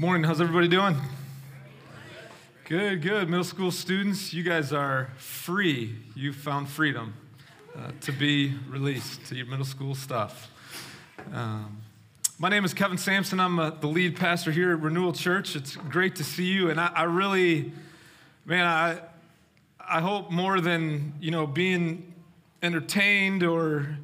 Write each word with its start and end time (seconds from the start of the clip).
Morning, 0.00 0.24
how's 0.24 0.40
everybody 0.40 0.66
doing? 0.66 0.96
Good, 2.64 3.02
good. 3.02 3.28
Middle 3.28 3.44
school 3.44 3.70
students, 3.70 4.32
you 4.32 4.42
guys 4.42 4.72
are 4.72 5.10
free. 5.18 5.94
You 6.14 6.32
found 6.32 6.70
freedom 6.70 7.12
uh, 7.76 7.90
to 8.00 8.12
be 8.12 8.54
released 8.70 9.26
to 9.26 9.36
your 9.36 9.44
middle 9.44 9.66
school 9.66 9.94
stuff. 9.94 10.50
Um, 11.34 11.82
my 12.38 12.48
name 12.48 12.64
is 12.64 12.72
Kevin 12.72 12.96
Sampson. 12.96 13.38
I'm 13.40 13.58
uh, 13.58 13.72
the 13.72 13.88
lead 13.88 14.16
pastor 14.16 14.50
here 14.50 14.72
at 14.72 14.80
Renewal 14.80 15.12
Church. 15.12 15.54
It's 15.54 15.76
great 15.76 16.16
to 16.16 16.24
see 16.24 16.46
you, 16.46 16.70
and 16.70 16.80
I, 16.80 16.86
I 16.86 17.02
really, 17.02 17.70
man, 18.46 18.64
I, 18.64 19.00
I 19.78 20.00
hope 20.00 20.30
more 20.30 20.62
than 20.62 21.12
you 21.20 21.30
know 21.30 21.46
being 21.46 22.14
entertained 22.62 23.42
or 23.42 23.98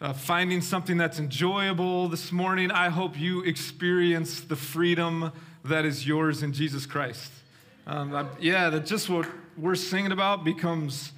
uh, 0.00 0.12
finding 0.12 0.60
something 0.60 0.96
that's 0.96 1.18
enjoyable 1.18 2.08
this 2.08 2.30
morning. 2.30 2.70
I 2.70 2.88
hope 2.88 3.18
you 3.18 3.42
experience 3.42 4.40
the 4.40 4.56
freedom 4.56 5.32
that 5.64 5.84
is 5.84 6.06
yours 6.06 6.42
in 6.42 6.52
Jesus 6.52 6.86
Christ. 6.86 7.32
Um, 7.86 8.14
I, 8.14 8.26
yeah, 8.40 8.70
that 8.70 8.86
just 8.86 9.08
what 9.08 9.26
we're 9.56 9.74
singing 9.74 10.12
about 10.12 10.44
becomes, 10.44 11.12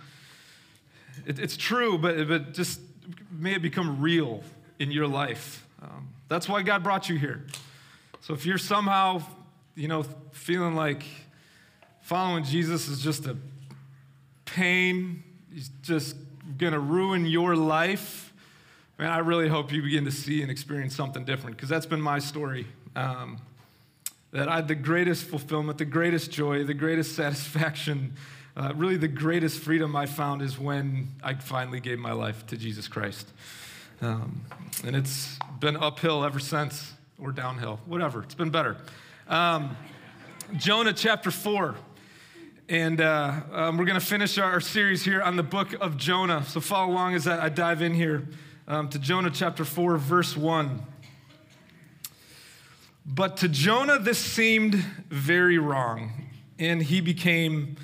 it, 1.26 1.38
it's 1.38 1.56
true, 1.56 1.98
but, 1.98 2.26
but 2.26 2.54
just 2.54 2.80
may 3.30 3.54
it 3.54 3.62
become 3.62 4.00
real 4.00 4.42
in 4.78 4.90
your 4.90 5.06
life. 5.06 5.66
Um, 5.82 6.08
that's 6.28 6.48
why 6.48 6.62
God 6.62 6.82
brought 6.82 7.08
you 7.08 7.18
here. 7.18 7.46
So 8.20 8.34
if 8.34 8.46
you're 8.46 8.58
somehow, 8.58 9.22
you 9.74 9.88
know, 9.88 10.04
feeling 10.32 10.74
like 10.74 11.04
following 12.02 12.44
Jesus 12.44 12.88
is 12.88 13.02
just 13.02 13.26
a 13.26 13.36
pain, 14.44 15.22
he's 15.52 15.70
just 15.82 16.16
to 16.72 16.80
ruin 16.80 17.26
your 17.26 17.56
life, 17.56 18.29
man, 19.00 19.08
I 19.08 19.18
really 19.20 19.48
hope 19.48 19.72
you 19.72 19.80
begin 19.80 20.04
to 20.04 20.10
see 20.10 20.42
and 20.42 20.50
experience 20.50 20.94
something 20.94 21.24
different 21.24 21.56
because 21.56 21.70
that's 21.70 21.86
been 21.86 22.02
my 22.02 22.18
story. 22.18 22.66
Um, 22.94 23.38
that 24.32 24.46
I 24.46 24.56
had 24.56 24.68
the 24.68 24.74
greatest 24.74 25.24
fulfillment, 25.24 25.78
the 25.78 25.86
greatest 25.86 26.30
joy, 26.30 26.64
the 26.64 26.74
greatest 26.74 27.16
satisfaction, 27.16 28.12
uh, 28.58 28.74
really 28.76 28.98
the 28.98 29.08
greatest 29.08 29.60
freedom 29.60 29.96
I 29.96 30.04
found 30.04 30.42
is 30.42 30.58
when 30.58 31.08
I 31.22 31.32
finally 31.32 31.80
gave 31.80 31.98
my 31.98 32.12
life 32.12 32.46
to 32.48 32.58
Jesus 32.58 32.88
Christ. 32.88 33.26
Um, 34.02 34.42
and 34.84 34.94
it's 34.94 35.38
been 35.60 35.78
uphill 35.78 36.22
ever 36.22 36.38
since, 36.38 36.92
or 37.18 37.32
downhill, 37.32 37.80
whatever. 37.86 38.22
It's 38.22 38.34
been 38.34 38.50
better. 38.50 38.76
Um, 39.28 39.78
Jonah 40.58 40.92
chapter 40.92 41.30
4. 41.30 41.74
And 42.68 43.00
uh, 43.00 43.40
um, 43.50 43.78
we're 43.78 43.86
going 43.86 43.98
to 43.98 44.06
finish 44.06 44.36
our 44.36 44.60
series 44.60 45.02
here 45.02 45.22
on 45.22 45.36
the 45.36 45.42
book 45.42 45.72
of 45.80 45.96
Jonah. 45.96 46.44
So 46.44 46.60
follow 46.60 46.92
along 46.92 47.14
as 47.14 47.26
I 47.26 47.48
dive 47.48 47.80
in 47.80 47.94
here 47.94 48.28
um, 48.68 48.88
to 48.90 48.98
Jonah 48.98 49.30
chapter 49.30 49.64
4, 49.64 49.96
verse 49.96 50.36
1. 50.36 50.82
But 53.06 53.38
to 53.38 53.48
Jonah, 53.48 53.98
this 53.98 54.18
seemed 54.18 54.74
very 54.74 55.58
wrong, 55.58 56.28
and 56.58 56.82
he 56.82 57.00
became 57.00 57.76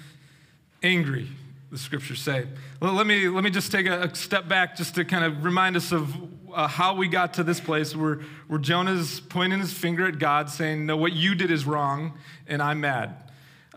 angry, 0.83 1.29
the 1.71 1.79
scriptures 1.79 2.21
say. 2.21 2.47
Well, 2.81 2.93
let, 2.93 3.07
me, 3.07 3.29
let 3.29 3.43
me 3.43 3.51
just 3.51 3.73
take 3.73 3.87
a, 3.87 4.03
a, 4.03 4.15
step 4.15 4.49
back 4.49 4.77
just 4.77 4.95
to 4.95 5.05
kind 5.05 5.25
of 5.25 5.45
remind 5.45 5.77
us 5.77 5.91
of 5.91 6.15
uh, 6.55 6.69
how 6.69 6.95
we 6.95 7.09
got 7.09 7.35
to 7.35 7.43
this 7.43 7.61
place 7.61 7.97
where, 7.97 8.21
where 8.47 8.61
Jonah's 8.61 9.21
pointing 9.21 9.59
his 9.59 9.73
finger 9.73 10.07
at 10.07 10.19
God, 10.19 10.49
saying, 10.49 10.87
No, 10.87 10.97
what 10.97 11.13
you 11.13 11.35
did 11.35 11.51
is 11.51 11.65
wrong, 11.65 12.19
and 12.47 12.63
I'm 12.63 12.81
mad. 12.81 13.26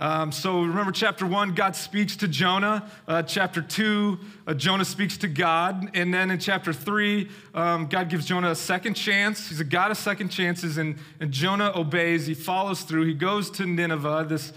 Um, 0.01 0.31
so 0.31 0.61
remember, 0.61 0.93
chapter 0.93 1.25
one, 1.25 1.53
God 1.53 1.75
speaks 1.75 2.15
to 2.15 2.27
Jonah. 2.29 2.89
Uh, 3.05 3.21
chapter 3.21 3.61
two, 3.61 4.17
uh, 4.47 4.53
Jonah 4.53 4.85
speaks 4.85 5.17
to 5.17 5.27
God. 5.27 5.91
And 5.93 6.13
then 6.13 6.31
in 6.31 6.39
chapter 6.39 6.71
three, 6.71 7.29
um, 7.53 7.87
God 7.87 8.07
gives 8.07 8.25
Jonah 8.25 8.51
a 8.51 8.55
second 8.55 8.93
chance. 8.93 9.49
He's 9.49 9.59
a 9.59 9.65
God 9.65 9.91
of 9.91 9.97
second 9.97 10.29
chances, 10.29 10.77
and, 10.77 10.97
and 11.19 11.33
Jonah 11.33 11.73
obeys. 11.75 12.27
He 12.27 12.33
follows 12.33 12.83
through. 12.83 13.07
He 13.07 13.13
goes 13.13 13.51
to 13.51 13.65
Nineveh, 13.65 14.25
this, 14.29 14.53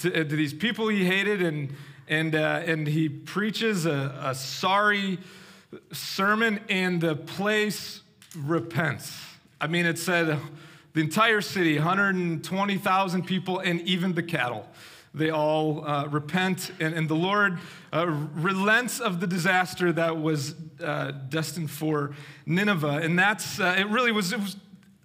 to, 0.00 0.10
uh, 0.12 0.18
to 0.18 0.36
these 0.36 0.52
people 0.52 0.88
he 0.88 1.06
hated, 1.06 1.40
and, 1.40 1.74
and, 2.06 2.34
uh, 2.34 2.62
and 2.66 2.86
he 2.86 3.08
preaches 3.08 3.86
a, 3.86 4.14
a 4.22 4.34
sorry 4.34 5.18
sermon, 5.92 6.60
and 6.68 7.00
the 7.00 7.16
place 7.16 8.02
repents. 8.36 9.18
I 9.62 9.66
mean, 9.66 9.86
it 9.86 9.98
said, 9.98 10.38
the 10.94 11.00
entire 11.00 11.40
city, 11.40 11.76
120,000 11.76 13.26
people, 13.26 13.58
and 13.58 13.80
even 13.82 14.14
the 14.14 14.22
cattle. 14.22 14.68
They 15.12 15.30
all 15.30 15.86
uh, 15.86 16.06
repent, 16.06 16.72
and, 16.80 16.94
and, 16.94 17.08
the 17.08 17.14
Lord 17.14 17.58
uh, 17.92 18.06
relents 18.06 18.98
of 18.98 19.20
the 19.20 19.28
disaster 19.28 19.92
that 19.92 20.16
was 20.16 20.54
uh, 20.82 21.12
destined 21.28 21.70
for 21.70 22.14
Nineveh. 22.46 23.00
And 23.02 23.16
that's, 23.16 23.60
uh, 23.60 23.76
it 23.78 23.88
really 23.88 24.10
was, 24.10 24.32
it 24.32 24.40
was 24.40 24.56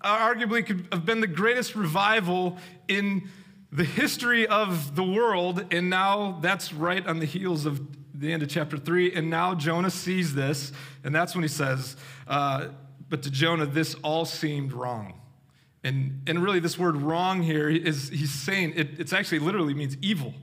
arguably 0.04 0.66
could 0.66 0.88
have 0.92 1.06
been 1.06 1.22
the 1.22 1.28
greatest 1.28 1.76
revival 1.76 2.58
in 2.88 3.30
the 3.72 3.84
history 3.84 4.48
of 4.48 4.96
the 4.96 5.04
world. 5.04 5.66
And 5.72 5.92
now 5.92 6.40
that's 6.42 6.74
right 6.74 7.06
on 7.06 7.20
the 7.20 7.28
heels 7.28 7.68
of 7.68 7.80
the 8.16 8.34
end 8.34 8.42
of 8.42 8.50
chapter 8.50 8.78
three. 8.78 9.14
And 9.14 9.30
now 9.30 9.54
Jonah 9.54 9.92
sees 9.92 10.34
this, 10.34 10.72
and 11.04 11.14
that's 11.14 11.36
when 11.36 11.44
he 11.44 11.50
says, 11.50 11.96
uh, 12.28 12.70
But 13.10 13.22
to 13.24 13.32
Jonah, 13.32 13.68
this 13.68 13.96
all 13.96 14.26
seemed 14.26 14.74
wrong. 14.74 15.19
And, 15.84 16.24
and 16.28 16.44
really, 16.44 16.60
this 16.60 16.78
word 16.78 16.98
wrong 16.98 17.42
here 17.42 17.70
is 17.70 18.10
he's 18.10 18.32
saying 18.32 18.74
it, 18.76 19.00
it's 19.00 19.14
actually 19.14 19.40
literally 19.40 19.74
means 19.74 19.96
evil. 20.02 20.34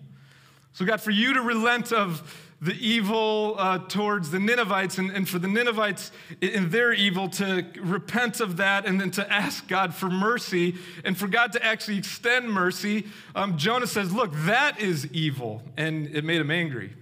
So, 0.72 0.84
God, 0.84 1.00
for 1.00 1.10
you 1.10 1.34
to 1.34 1.42
relent 1.42 1.92
of 1.92 2.42
the 2.60 2.74
evil 2.74 3.54
uh, 3.58 3.78
towards 3.78 4.30
the 4.30 4.38
Ninevites, 4.38 4.96
and, 4.98 5.10
and 5.10 5.28
for 5.28 5.38
the 5.38 5.48
Ninevites 5.48 6.10
in 6.40 6.70
their 6.70 6.92
evil 6.92 7.28
to 7.30 7.66
repent 7.78 8.40
of 8.40 8.56
that 8.56 8.86
and 8.86 9.00
then 9.00 9.10
to 9.12 9.32
ask 9.32 9.68
God 9.68 9.94
for 9.94 10.08
mercy, 10.08 10.76
and 11.04 11.16
for 11.16 11.28
God 11.28 11.52
to 11.52 11.64
actually 11.64 11.98
extend 11.98 12.50
mercy, 12.50 13.06
um, 13.34 13.58
Jonah 13.58 13.86
says, 13.86 14.12
Look, 14.12 14.32
that 14.46 14.80
is 14.80 15.06
evil. 15.12 15.62
And 15.76 16.06
it 16.14 16.24
made 16.24 16.40
him 16.40 16.50
angry. 16.50 16.94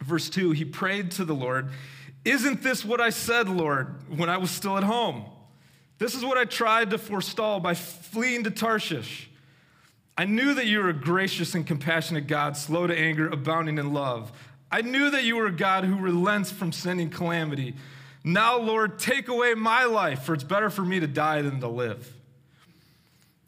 Verse 0.00 0.30
2 0.30 0.52
He 0.52 0.64
prayed 0.64 1.10
to 1.12 1.24
the 1.24 1.34
Lord, 1.34 1.68
Isn't 2.24 2.62
this 2.62 2.84
what 2.84 3.00
I 3.00 3.10
said, 3.10 3.48
Lord, 3.48 4.02
when 4.16 4.30
I 4.30 4.38
was 4.38 4.50
still 4.50 4.78
at 4.78 4.84
home? 4.84 5.24
This 6.02 6.16
is 6.16 6.24
what 6.24 6.36
I 6.36 6.44
tried 6.44 6.90
to 6.90 6.98
forestall 6.98 7.60
by 7.60 7.74
fleeing 7.74 8.42
to 8.42 8.50
Tarshish. 8.50 9.30
I 10.18 10.24
knew 10.24 10.52
that 10.54 10.66
you 10.66 10.80
were 10.80 10.88
a 10.88 10.92
gracious 10.92 11.54
and 11.54 11.64
compassionate 11.64 12.26
God, 12.26 12.56
slow 12.56 12.88
to 12.88 12.98
anger, 12.98 13.28
abounding 13.28 13.78
in 13.78 13.92
love. 13.92 14.32
I 14.68 14.82
knew 14.82 15.10
that 15.10 15.22
you 15.22 15.36
were 15.36 15.46
a 15.46 15.52
God 15.52 15.84
who 15.84 15.94
relents 15.94 16.50
from 16.50 16.72
sending 16.72 17.08
calamity. 17.08 17.76
Now, 18.24 18.58
Lord, 18.58 18.98
take 18.98 19.28
away 19.28 19.54
my 19.54 19.84
life, 19.84 20.24
for 20.24 20.34
it's 20.34 20.42
better 20.42 20.70
for 20.70 20.82
me 20.82 20.98
to 20.98 21.06
die 21.06 21.40
than 21.40 21.60
to 21.60 21.68
live. 21.68 22.12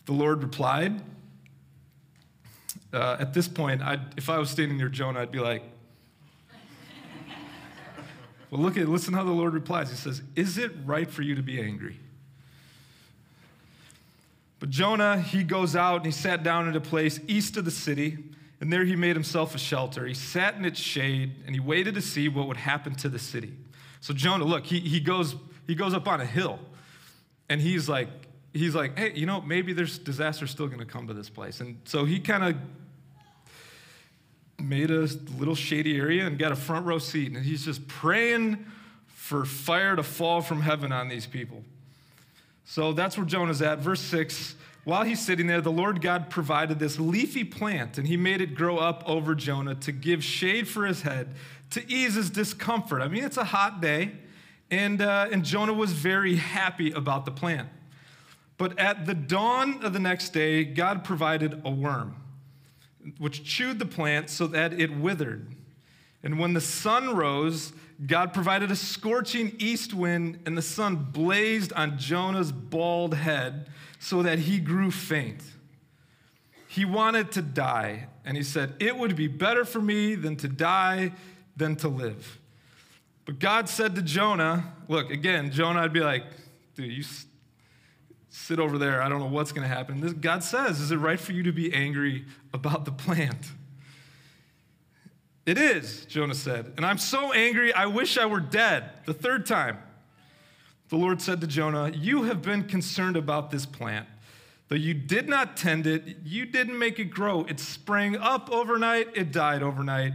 The 0.07 0.13
Lord 0.13 0.41
replied, 0.41 1.03
uh, 2.93 3.17
At 3.19 3.35
this 3.35 3.49
point, 3.49 3.83
I'd, 3.83 4.17
if 4.17 4.31
I 4.31 4.39
was 4.39 4.49
standing 4.49 4.79
near 4.79 4.89
Jonah, 4.89 5.23
I'd 5.23 5.33
be 5.33 5.41
like, 5.41 5.65
Well, 8.53 8.61
look 8.61 8.77
at, 8.77 8.89
listen 8.89 9.13
how 9.13 9.25
the 9.25 9.33
Lord 9.33 9.55
replies. 9.55 9.91
He 9.91 9.97
says, 9.97 10.23
Is 10.37 10.57
it 10.57 10.71
right 10.85 11.11
for 11.11 11.23
you 11.23 11.35
to 11.35 11.43
be 11.43 11.61
angry? 11.61 11.99
But 14.65 14.71
Jonah, 14.71 15.21
he 15.21 15.45
goes 15.45 15.77
out 15.77 15.97
and 15.97 16.07
he 16.07 16.11
sat 16.11 16.43
down 16.43 16.67
in 16.67 16.75
a 16.75 16.81
place 16.81 17.21
east 17.29 17.59
of 17.59 17.67
the 17.67 17.71
city, 17.71 18.17
and 18.63 18.73
there 18.73 18.87
he 18.87 18.97
made 18.97 19.15
himself 19.15 19.55
a 19.55 19.59
shelter. 19.59 20.07
He 20.07 20.15
sat 20.15 20.55
in 20.55 20.65
its 20.65 20.81
shade 20.81 21.35
and 21.45 21.55
he 21.55 21.61
waited 21.61 21.95
to 21.97 22.01
see 22.01 22.29
what 22.29 22.49
would 22.49 22.57
happen 22.57 22.95
to 22.95 23.11
the 23.11 23.19
city. 23.19 23.53
So 24.01 24.15
Jonah, 24.15 24.45
look, 24.45 24.65
he, 24.65 24.81
he 24.81 25.01
goes 25.01 25.37
he 25.67 25.75
goes 25.75 25.93
up 25.93 26.09
on 26.09 26.23
a 26.23 26.25
hill 26.25 26.59
and 27.51 27.61
he's 27.61 27.91
like, 27.91 28.09
he's 28.55 28.75
like, 28.75 28.99
hey, 28.99 29.13
you 29.15 29.27
know, 29.27 29.43
maybe 29.43 29.75
there's 29.75 29.99
disaster 29.99 30.47
still 30.47 30.69
gonna 30.69 30.87
come 30.87 31.09
to 31.09 31.13
this 31.13 31.29
place. 31.29 31.61
And 31.61 31.79
so 31.85 32.07
he 32.07 32.19
kind 32.19 32.45
of 32.45 32.57
made 34.67 34.91
a 34.91 35.07
little 35.37 35.55
shady 35.55 35.99
area 35.99 36.27
and 36.27 36.39
got 36.39 36.53
a 36.53 36.57
front 36.57 36.87
row 36.87 36.97
seat, 36.97 37.33
and 37.33 37.45
he's 37.45 37.67
just 37.67 37.87
praying 37.87 38.65
for 39.09 39.45
fire 39.45 39.95
to 39.95 40.03
fall 40.03 40.41
from 40.41 40.63
heaven 40.63 40.91
on 40.91 41.11
these 41.11 41.27
people. 41.27 41.63
So 42.65 42.93
that's 42.93 43.17
where 43.17 43.27
Jonah's 43.27 43.63
at. 43.63 43.79
Verse 43.79 44.01
6 44.01 44.57
While 44.85 45.05
he's 45.05 45.25
sitting 45.25 45.47
there, 45.47 45.61
the 45.61 45.73
Lord 45.73 46.01
God 46.01 46.31
provided 46.31 46.79
this 46.79 46.99
leafy 46.99 47.45
plant, 47.45 47.99
and 47.99 48.07
he 48.07 48.17
made 48.17 48.41
it 48.41 48.55
grow 48.55 48.79
up 48.79 49.03
over 49.07 49.35
Jonah 49.35 49.75
to 49.77 49.93
give 49.93 50.25
shade 50.25 50.67
for 50.67 50.87
his 50.87 51.03
head, 51.03 51.35
to 51.71 51.91
ease 51.91 52.15
his 52.15 52.31
discomfort. 52.31 53.03
I 53.03 53.09
mean, 53.09 53.25
it's 53.25 53.37
a 53.37 53.45
hot 53.45 53.81
day, 53.81 54.13
and, 54.71 55.01
uh, 55.01 55.29
and 55.31 55.45
Jonah 55.45 55.75
was 55.75 55.93
very 55.93 56.37
happy 56.37 56.91
about 56.91 57.25
the 57.25 57.31
plant. 57.31 57.69
But 58.57 58.79
at 58.79 59.07
the 59.07 59.15
dawn 59.15 59.85
of 59.85 59.93
the 59.93 59.99
next 59.99 60.31
day, 60.31 60.65
God 60.65 61.05
provided 61.05 61.61
a 61.65 61.71
worm, 61.71 62.17
which 63.19 63.45
chewed 63.45 63.79
the 63.79 63.87
plant 63.87 64.31
so 64.31 64.47
that 64.47 64.73
it 64.73 64.97
withered. 64.97 65.55
And 66.23 66.39
when 66.39 66.55
the 66.55 66.61
sun 66.61 67.15
rose, 67.15 67.73
God 68.05 68.35
provided 68.35 68.71
a 68.71 68.77
scorching 68.77 69.55
east 69.59 69.95
wind, 69.95 70.41
and 70.47 70.59
the 70.59 70.63
sun 70.63 70.97
blazed 71.13 71.73
on 71.75 71.97
Jonah's 71.99 72.51
bald 72.51 73.15
head 73.15 73.69
so 73.99 74.23
that 74.23 74.41
he 74.41 74.59
grew 74.59 74.91
faint. 74.91 75.43
He 76.69 76.85
wanted 76.85 77.31
to 77.33 77.43
die, 77.43 78.09
and 78.25 78.37
he 78.37 78.43
said, 78.43 78.75
It 78.81 78.97
would 78.97 79.15
be 79.15 79.29
better 79.29 79.65
for 79.65 79.81
me 79.81 80.17
than 80.17 80.37
to 80.37 80.49
die 80.49 81.13
than 81.57 81.77
to 81.77 81.89
live. 81.89 82.41
But 83.25 83.39
God 83.39 83.69
said 83.69 83.95
to 83.95 84.03
Jonah, 84.03 84.73
Look, 84.89 85.11
again, 85.11 85.53
Jonah, 85.53 85.81
I'd 85.83 85.93
be 85.93 86.01
like, 86.01 86.25
Dude, 86.75 86.91
you 86.91 87.05
sit 88.29 88.59
over 88.59 88.77
there. 88.77 89.01
I 89.01 89.09
don't 89.09 89.21
know 89.21 89.29
what's 89.29 89.53
going 89.53 89.67
to 89.67 89.73
happen. 89.73 90.01
This, 90.01 90.13
God 90.13 90.43
says, 90.43 90.81
Is 90.81 90.91
it 90.91 90.97
right 90.97 91.21
for 91.21 91.33
you 91.33 91.45
to 91.45 91.53
be 91.53 91.73
angry 91.73 92.25
about 92.53 92.85
the 92.85 92.93
plant? 92.93 93.53
It 95.47 95.59
is, 95.59 96.07
Jonah 96.07 96.35
said. 96.35 96.73
And 96.77 96.87
I'm 96.87 96.99
so 96.99 97.33
angry, 97.33 97.73
I 97.73 97.87
wish 97.87 98.17
I 98.17 98.27
were 98.27 98.41
dead. 98.41 98.91
The 99.05 99.15
third 99.15 99.45
time. 99.47 99.79
The 100.89 100.97
Lord 100.97 101.21
said 101.21 101.41
to 101.41 101.47
Jonah, 101.47 101.91
You 101.91 102.25
have 102.25 102.41
been 102.41 102.65
concerned 102.65 103.17
about 103.17 103.51
this 103.51 103.67
plant. 103.67 104.07
Though 104.69 104.77
you 104.77 104.95
did 104.95 105.29
not 105.29 105.57
tend 105.57 105.87
it, 105.87 106.19
you 106.25 106.47
didn't 106.47 106.79
make 106.79 106.99
it 106.99 107.07
grow. 107.07 107.45
It 107.45 107.61
sprang 107.61 108.17
up 108.17 108.51
overnight, 108.51 109.09
it 109.15 109.31
died 109.33 109.63
overnight. 109.63 110.15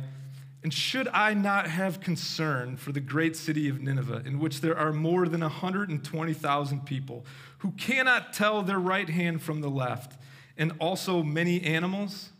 And 0.64 0.74
should 0.74 1.08
I 1.10 1.34
not 1.34 1.68
have 1.68 2.02
concern 2.02 2.76
for 2.76 2.92
the 2.92 3.00
great 3.00 3.36
city 3.36 3.70
of 3.70 3.82
Nineveh, 3.82 4.24
in 4.26 4.40
which 4.40 4.62
there 4.62 4.78
are 4.78 4.92
more 4.92 5.28
than 5.28 5.42
120,000 5.42 6.86
people 6.86 7.26
who 7.60 7.72
cannot 7.72 8.34
tell 8.34 8.62
their 8.62 8.80
right 8.80 9.10
hand 9.10 9.42
from 9.42 9.62
the 9.62 9.70
left, 9.70 10.20
and 10.58 10.74
also 10.80 11.24
many 11.24 11.62
animals? 11.64 12.32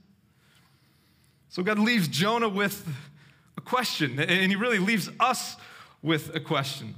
So 1.50 1.64
God 1.64 1.80
leaves 1.80 2.08
Jonah 2.08 2.48
with 2.48 2.88
a 3.58 3.62
question, 3.62 4.20
and 4.20 4.52
he 4.52 4.56
really 4.56 4.78
leaves 4.78 5.10
us 5.20 5.56
with 6.04 6.34
a 6.36 6.40
question. 6.40 6.96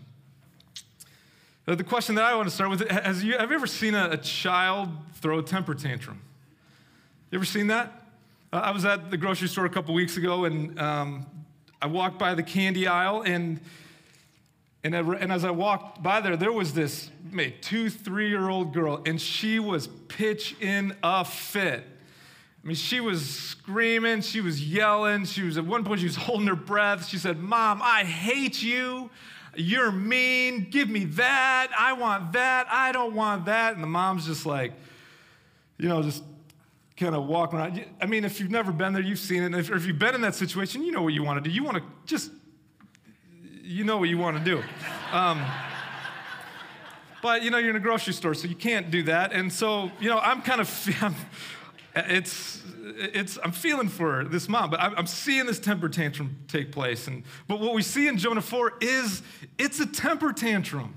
Uh, 1.68 1.76
the 1.76 1.84
question 1.84 2.16
that 2.16 2.26
I 2.26 2.36
want 2.36 2.50
to 2.50 2.54
start 2.54 2.70
with 2.70 2.88
has 2.90 3.24
you, 3.24 3.38
have 3.38 3.50
you 3.50 3.56
ever 3.56 3.68
seen 3.68 3.96
a, 3.96 4.10
a 4.12 4.18
child 4.18 4.90
throw 5.16 5.40
a 5.40 5.44
temper 5.44 5.74
tantrum? 5.74 6.20
You 7.30 7.38
ever 7.38 7.46
seen 7.46 7.68
that? 7.68 8.10
Uh, 8.52 8.58
I 8.58 8.72
was 8.72 8.84
at 8.84 9.10
the 9.10 9.16
grocery 9.16 9.48
store 9.48 9.66
a 9.66 9.70
couple 9.70 9.94
weeks 9.94 10.18
ago 10.18 10.44
and 10.44 10.78
um, 10.78 11.26
I 11.82 11.88
walked 11.88 12.20
by 12.20 12.36
the 12.36 12.44
candy 12.44 12.88
aisle 12.88 13.22
and, 13.22 13.62
and, 14.84 14.94
and 14.94 15.32
as 15.32 15.46
I 15.46 15.52
walked 15.52 16.04
by 16.04 16.20
there, 16.20 16.36
there 16.36 16.52
was 16.52 16.74
this 16.74 17.10
maybe 17.32 17.56
two, 17.62 17.90
three 17.90 18.28
year 18.28 18.50
old 18.50 18.74
girl 18.74 19.02
and 19.06 19.22
she 19.22 19.60
was 19.60 19.88
pitch 20.10 20.56
in 20.60 20.94
a 21.04 21.24
fit. 21.24 21.86
I 22.64 22.68
mean, 22.68 22.76
she 22.76 23.00
was 23.00 23.28
screaming, 23.28 24.22
she 24.22 24.40
was 24.40 24.64
yelling, 24.64 25.26
she 25.26 25.42
was 25.42 25.58
at 25.58 25.66
one 25.66 25.84
point 25.84 26.00
she 26.00 26.06
was 26.06 26.16
holding 26.28 26.48
her 26.48 26.56
breath. 26.56 27.08
She 27.08 27.18
said, 27.18 27.40
Mom, 27.40 27.82
I 27.84 28.04
hate 28.04 28.62
you. 28.62 29.10
You're 29.56 29.92
mean. 29.92 30.70
Give 30.70 30.90
me 30.90 31.06
that. 31.06 31.72
I 31.78 31.94
want 31.94 32.34
that. 32.34 32.68
I 32.70 32.92
don't 32.92 33.16
want 33.16 33.46
that. 33.46 33.74
And 33.74 33.84
the 33.84 33.88
mom's 33.88 34.26
just 34.26 34.46
like, 34.46 34.74
you 35.78 35.90
know, 35.90 36.02
just 36.02 36.24
kind 36.96 37.16
of 37.16 37.26
walking 37.26 37.60
around. 37.60 37.84
I 38.00 38.06
mean, 38.06 38.24
if 38.24 38.40
you've 38.40 38.52
never 38.52 38.72
been 38.72 38.94
there, 38.94 39.02
you've 39.02 39.20
seen 39.20 39.44
it. 39.44 39.48
And 39.48 39.56
if, 39.56 39.70
if 39.70 39.86
you've 39.86 40.00
been 40.00 40.16
in 40.16 40.22
that 40.22 40.36
situation, 40.36 40.84
you 40.84 40.92
know 40.92 41.02
what 41.02 41.14
you 41.14 41.24
want 41.24 41.44
to 41.44 41.50
do. 41.50 41.54
You 41.54 41.64
want 41.64 41.78
to 41.78 41.84
just, 42.06 42.32
you 43.62 43.84
know 43.84 43.98
what 43.98 44.08
you 44.08 44.18
want 44.18 44.38
to 44.38 44.44
do. 44.44 44.64
Um, 45.12 45.44
but, 47.22 47.44
you 47.44 47.52
know, 47.52 47.58
you're 47.58 47.72
in 47.72 47.76
a 47.76 47.80
grocery 47.80 48.14
store, 48.14 48.34
so 48.34 48.48
you 48.48 48.56
can't 48.56 48.90
do 48.90 49.04
that. 49.04 49.34
And 49.34 49.52
so, 49.52 49.92
you 50.00 50.10
know, 50.10 50.20
I'm 50.20 50.42
kind 50.42 50.62
of, 50.62 50.90
I'm, 51.02 51.16
it's, 51.96 52.62
it's, 52.96 53.38
I'm 53.44 53.52
feeling 53.52 53.90
for 53.90 54.24
this 54.24 54.48
mom, 54.48 54.70
but 54.70 54.80
I'm, 54.80 55.08
seeing 55.08 55.46
this 55.46 55.60
temper 55.60 55.90
tantrum 55.90 56.38
take 56.48 56.72
place. 56.72 57.08
And, 57.08 57.24
but 57.48 57.60
what 57.60 57.74
we 57.74 57.82
see 57.82 58.08
in 58.08 58.18
Jonah 58.18 58.42
4 58.42 58.74
is 58.82 59.22
it's 59.58 59.80
a 59.80 59.86
temper 59.86 60.32
tantrum. 60.32 60.96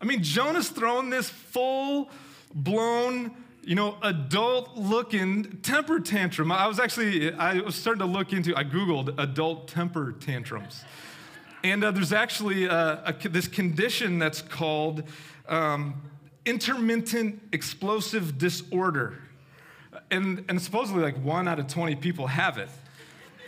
I 0.00 0.04
mean, 0.04 0.22
Jonah's 0.22 0.68
throwing 0.68 1.10
this 1.10 1.30
full 1.30 2.10
blown, 2.54 3.34
you 3.62 3.74
know, 3.74 3.96
adult 4.02 4.76
looking 4.76 5.58
temper 5.62 6.00
tantrum. 6.00 6.50
I 6.50 6.66
was 6.66 6.80
actually, 6.80 7.32
I 7.32 7.60
was 7.60 7.76
starting 7.76 8.00
to 8.00 8.06
look 8.06 8.32
into, 8.32 8.56
I 8.56 8.64
Googled 8.64 9.18
adult 9.18 9.68
temper 9.68 10.12
tantrums. 10.12 10.84
And 11.62 11.82
uh, 11.82 11.92
there's 11.92 12.12
actually 12.12 12.64
a, 12.64 13.02
a, 13.04 13.28
this 13.28 13.48
condition 13.48 14.18
that's 14.18 14.42
called 14.42 15.04
um, 15.48 16.02
intermittent 16.44 17.40
explosive 17.52 18.36
disorder 18.36 19.18
and, 20.10 20.44
and 20.48 20.60
supposedly 20.60 21.02
like 21.02 21.16
one 21.22 21.48
out 21.48 21.58
of 21.58 21.66
20 21.66 21.96
people 21.96 22.26
have 22.26 22.58
it. 22.58 22.68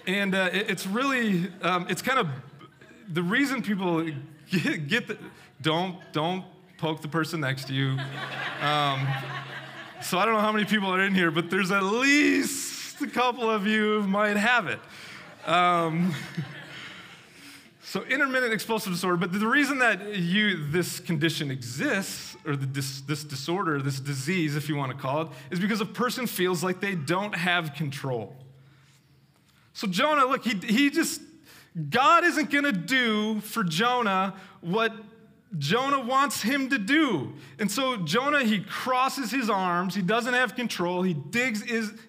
And 0.07 0.35
uh, 0.35 0.51
it, 0.53 0.71
it's 0.71 0.87
really, 0.87 1.51
um, 1.63 1.87
it's 1.89 2.03
kind 2.03 2.19
of 2.19 2.29
the 3.09 3.23
reason 3.23 3.63
people 3.63 4.05
get, 4.51 4.89
get 4.89 5.09
the, 5.09 5.19
don't, 5.61 5.97
don't 6.13 6.45
poke 6.79 7.03
the 7.03 7.09
person 7.09 7.41
next 7.41 7.67
to 7.67 7.75
you. 7.75 7.99
Um, 8.63 9.07
so 10.01 10.19
I 10.19 10.25
don't 10.25 10.35
know 10.35 10.41
how 10.41 10.53
many 10.53 10.65
people 10.65 10.89
are 10.95 11.01
in 11.01 11.15
here, 11.15 11.31
but 11.31 11.51
there's 11.51 11.71
at 11.71 11.83
least 11.83 13.01
a 13.01 13.07
couple 13.07 13.51
of 13.51 13.67
you 13.67 14.03
might 14.03 14.37
have 14.37 14.67
it. 14.69 14.81
Um, 15.47 16.15
so 17.89 18.03
intermittent 18.03 18.53
explosive 18.53 18.93
disorder, 18.93 19.17
but 19.17 19.33
the 19.33 19.47
reason 19.47 19.79
that 19.79 20.15
you, 20.15 20.67
this 20.67 21.01
condition 21.01 21.51
exists, 21.51 22.37
or 22.45 22.55
this, 22.55 23.01
this 23.01 23.25
disorder, 23.25 23.81
this 23.81 23.99
disease, 23.99 24.57
if 24.57 24.69
you 24.69 24.77
want 24.77 24.93
to 24.93 24.99
call 24.99 25.23
it, 25.23 25.29
is 25.51 25.59
because 25.59 25.81
a 25.81 25.87
person 25.87 26.27
feels 26.27 26.63
like 26.63 26.81
they 26.81 26.95
don't 26.95 27.35
have 27.35 27.73
control. 27.73 28.37
So 29.73 29.87
Jonah, 29.87 30.27
look, 30.27 30.45
he, 30.45 30.55
he 30.71 30.91
just, 30.91 31.23
God 31.89 32.25
isn't 32.25 32.51
going 32.51 32.65
to 32.65 32.73
do 32.73 33.41
for 33.41 33.65
Jonah 33.65 34.35
what 34.61 34.93
Jonah 35.57 36.01
wants 36.01 36.43
him 36.43 36.69
to 36.69 36.79
do. 36.79 37.33
And 37.59 37.73
so 37.73 37.97
Jonah, 37.97 38.45
he 38.45 38.61
crosses 38.61 39.31
his 39.31 39.49
arms, 39.49 39.95
he 39.95 40.03
doesn't 40.03 40.35
have 40.35 40.55
control, 40.55 41.05
he 41.05 41.15
digs 41.15 41.63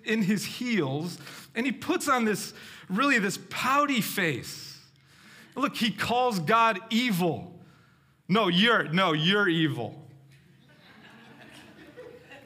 in 0.03 0.23
his 0.23 0.43
heels, 0.43 1.19
and 1.55 1.65
he 1.65 1.71
puts 1.71 2.09
on 2.09 2.25
this, 2.25 2.53
really, 2.89 3.17
this 3.17 3.39
pouty 3.49 4.01
face. 4.01 4.68
Look, 5.59 5.75
he 5.75 5.91
calls 5.91 6.39
God 6.39 6.79
evil. 6.89 7.53
No, 8.29 8.47
you're, 8.47 8.83
no, 8.85 9.11
you're 9.11 9.49
evil. 9.49 9.93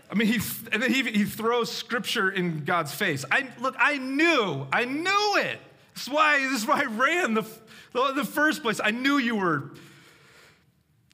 I 0.09 0.15
mean, 0.15 0.27
he, 0.27 0.39
and 0.71 0.81
then 0.81 0.91
he, 0.91 1.03
he 1.03 1.25
throws 1.25 1.71
scripture 1.71 2.29
in 2.29 2.65
God's 2.65 2.93
face. 2.93 3.23
I, 3.31 3.49
look, 3.59 3.75
I 3.77 3.97
knew, 3.97 4.67
I 4.71 4.85
knew 4.85 5.37
it. 5.37 5.59
This 5.93 6.03
is 6.03 6.09
why, 6.09 6.39
this 6.39 6.61
is 6.61 6.67
why 6.67 6.81
I 6.81 6.85
ran 6.85 7.35
the, 7.35 7.45
the 7.93 8.25
first 8.25 8.63
place. 8.63 8.81
I 8.83 8.91
knew 8.91 9.17
you 9.17 9.35
were 9.35 9.71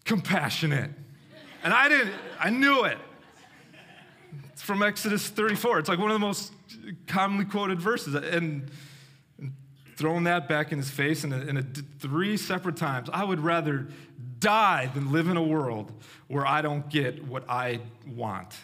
compassionate. 0.05 0.91
And 1.63 1.73
I 1.73 1.89
didn't, 1.89 2.13
I 2.39 2.49
knew 2.49 2.85
it. 2.85 2.97
It's 4.53 4.61
from 4.61 4.83
Exodus 4.83 5.27
34. 5.27 5.79
It's 5.79 5.89
like 5.89 5.99
one 5.99 6.11
of 6.11 6.15
the 6.15 6.25
most 6.25 6.53
commonly 7.07 7.45
quoted 7.45 7.81
verses. 7.81 8.15
And 8.15 8.69
thrown 9.99 10.23
that 10.23 10.47
back 10.47 10.71
in 10.71 10.77
his 10.77 10.89
face 10.89 11.25
in, 11.25 11.33
a, 11.33 11.39
in 11.39 11.61
three 11.99 12.37
separate 12.37 12.77
times. 12.77 13.09
I 13.11 13.25
would 13.25 13.41
rather 13.41 13.89
die 14.39 14.89
than 14.93 15.11
live 15.11 15.27
in 15.27 15.35
a 15.35 15.43
world 15.43 15.91
where 16.27 16.47
I 16.47 16.61
don't 16.61 16.89
get 16.89 17.27
what 17.27 17.43
I 17.49 17.81
want. 18.07 18.55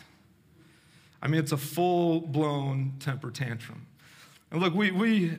I 1.22 1.28
mean, 1.28 1.42
it's 1.42 1.52
a 1.52 1.58
full 1.58 2.22
blown 2.22 2.94
temper 3.02 3.32
tantrum. 3.32 3.86
And 4.50 4.62
look, 4.62 4.74
we, 4.74 4.92
we 4.92 5.38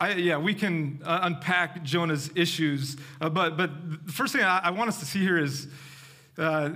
I, 0.00 0.12
yeah, 0.14 0.36
we 0.36 0.54
can 0.54 1.00
uh, 1.04 1.20
unpack 1.22 1.82
Jonah's 1.82 2.30
issues, 2.36 2.96
uh, 3.20 3.28
but, 3.28 3.56
but 3.56 3.70
the 4.06 4.12
first 4.12 4.32
thing 4.32 4.44
I, 4.44 4.60
I, 4.64 4.70
want 4.70 4.88
us 4.88 5.00
to 5.00 5.06
see 5.06 5.20
here 5.20 5.38
is 5.38 5.66
uh, 6.38 6.70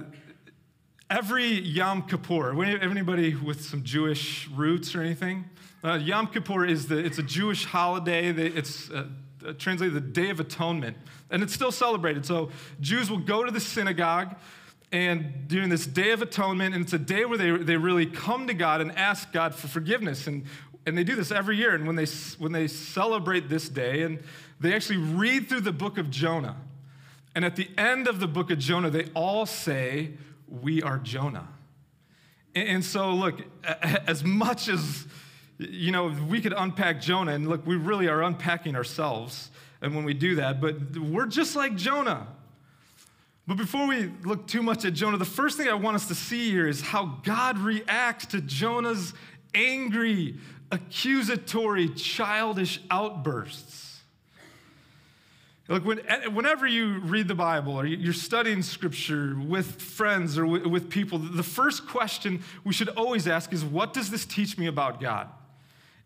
every 1.09 1.47
Yom 1.47 2.02
Kippur. 2.02 2.61
Anybody 2.64 3.37
with 3.37 3.64
some 3.64 3.85
Jewish 3.85 4.49
roots 4.49 4.95
or 4.97 5.02
anything? 5.02 5.45
Uh, 5.87 5.95
Yom 5.95 6.26
Kippur 6.26 6.64
is 6.64 6.88
the, 6.88 6.99
it's 6.99 7.19
a 7.19 7.23
Jewish 7.23 7.64
holiday. 7.64 8.26
It's 8.31 8.90
uh, 8.90 9.07
uh, 9.47 9.52
translated 9.52 9.95
the 9.95 10.00
Day 10.00 10.31
of 10.31 10.40
Atonement, 10.40 10.97
and 11.31 11.45
it's 11.45 11.55
still 11.55 11.71
celebrated. 11.71 12.26
So 12.26 12.50
Jews 12.81 13.09
will 13.09 13.21
go 13.21 13.45
to 13.45 13.52
the 13.52 13.61
synagogue 13.61 14.35
and 14.90 15.47
during 15.47 15.69
this 15.69 15.87
Day 15.87 16.11
of 16.11 16.23
Atonement, 16.23 16.75
and 16.75 16.83
it's 16.83 16.93
a 16.93 16.99
day 16.99 17.25
where 17.25 17.38
they, 17.38 17.52
they 17.52 17.76
really 17.76 18.05
come 18.05 18.49
to 18.49 18.55
God 18.55 18.81
and 18.81 18.90
ask 18.99 19.31
God 19.33 19.55
for 19.55 19.69
forgiveness. 19.69 20.26
And, 20.26 20.47
and 20.87 20.99
they 20.99 21.05
do 21.05 21.14
this 21.14 21.31
every 21.31 21.57
year. 21.57 21.76
And 21.76 21.87
when 21.87 21.95
they, 21.95 22.07
when 22.38 22.50
they 22.50 22.66
celebrate 22.66 23.49
this 23.49 23.69
day, 23.69 24.02
and 24.02 24.19
they 24.59 24.75
actually 24.75 24.99
read 24.99 25.49
through 25.49 25.61
the 25.61 25.73
book 25.73 25.99
of 25.99 26.11
Jonah. 26.11 26.57
And 27.37 27.45
at 27.45 27.55
the 27.55 27.71
end 27.78 28.09
of 28.09 28.19
the 28.19 28.26
book 28.26 28.50
of 28.50 28.59
Jonah, 28.59 28.90
they 28.90 29.05
all 29.14 29.47
say, 29.47 30.14
We 30.49 30.83
are 30.83 30.99
Jonah. 30.99 31.47
And, 32.57 32.69
and 32.69 32.85
so, 32.85 33.12
look, 33.12 33.40
as 33.62 34.25
much 34.25 34.69
as 34.69 35.07
you 35.59 35.93
know, 35.93 36.09
we 36.29 36.41
could 36.41 36.55
unpack 36.57 37.01
Jonah, 37.01 37.33
and 37.33 37.49
look, 37.49 37.67
we 37.67 37.77
really 37.77 38.09
are 38.09 38.23
unpacking 38.23 38.77
ourselves 38.77 39.51
and 39.81 39.95
when 39.95 40.05
we 40.05 40.15
do 40.15 40.37
that, 40.37 40.61
but 40.61 40.97
we're 40.97 41.27
just 41.27 41.55
like 41.55 41.77
Jonah. 41.77 42.27
But 43.47 43.57
before 43.57 43.87
we 43.87 44.11
look 44.25 44.47
too 44.47 44.63
much 44.63 44.85
at 44.85 44.95
Jonah, 44.95 45.19
the 45.19 45.25
first 45.25 45.57
thing 45.57 45.69
I 45.69 45.75
want 45.75 45.95
us 45.95 46.09
to 46.09 46.15
see 46.15 46.51
here 46.51 46.67
is 46.67 46.81
how 46.81 47.21
God 47.23 47.59
reacts 47.59 48.27
to 48.27 48.41
Jonah's 48.41 49.15
angry, 49.55 50.37
accusatory, 50.73 51.91
childish 51.91 52.81
outbursts. 52.91 54.01
Look, 55.69 55.85
when, 55.85 55.99
whenever 56.33 56.67
you 56.67 57.01
read 57.01 57.29
the 57.29 57.35
Bible 57.35 57.75
or 57.75 57.87
you're 57.87 58.13
studying 58.13 58.63
scripture 58.63 59.37
with 59.37 59.83
friends 59.83 60.39
or 60.39 60.47
with 60.47 60.89
people, 60.89 61.19
the 61.19 61.43
first 61.43 61.89
question 61.89 62.43
we 62.65 62.73
should 62.73 62.89
always 62.91 63.27
ask 63.27 63.53
is, 63.53 63.65
What 63.65 63.93
does 63.93 64.11
this 64.11 64.25
teach 64.25 64.59
me 64.59 64.67
about 64.67 65.01
God? 65.01 65.29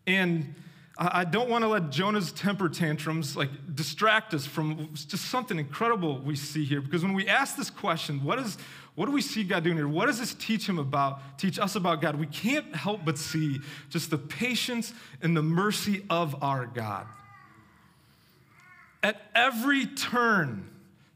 And 0.07 0.55
I 0.97 1.23
don't 1.23 1.49
want 1.49 1.63
to 1.63 1.67
let 1.67 1.89
Jonah's 1.89 2.31
temper 2.31 2.69
tantrums 2.69 3.35
like 3.35 3.49
distract 3.73 4.33
us 4.33 4.45
from 4.45 4.89
just 4.93 5.25
something 5.25 5.57
incredible 5.57 6.19
we 6.19 6.35
see 6.35 6.63
here. 6.63 6.79
Because 6.79 7.01
when 7.01 7.13
we 7.13 7.27
ask 7.27 7.55
this 7.55 7.69
question, 7.69 8.23
what, 8.23 8.37
is, 8.37 8.57
what 8.95 9.07
do 9.07 9.11
we 9.11 9.21
see 9.21 9.43
God 9.43 9.63
doing 9.63 9.77
here? 9.77 9.87
What 9.87 10.07
does 10.07 10.19
this 10.19 10.33
teach 10.35 10.67
him 10.67 10.77
about, 10.77 11.39
teach 11.39 11.57
us 11.57 11.75
about 11.75 12.01
God? 12.01 12.17
We 12.17 12.27
can't 12.27 12.75
help 12.75 13.03
but 13.03 13.17
see 13.17 13.61
just 13.89 14.11
the 14.11 14.17
patience 14.17 14.93
and 15.21 15.35
the 15.35 15.41
mercy 15.41 16.05
of 16.09 16.43
our 16.43 16.67
God. 16.67 17.07
At 19.01 19.19
every 19.33 19.87
turn 19.87 20.69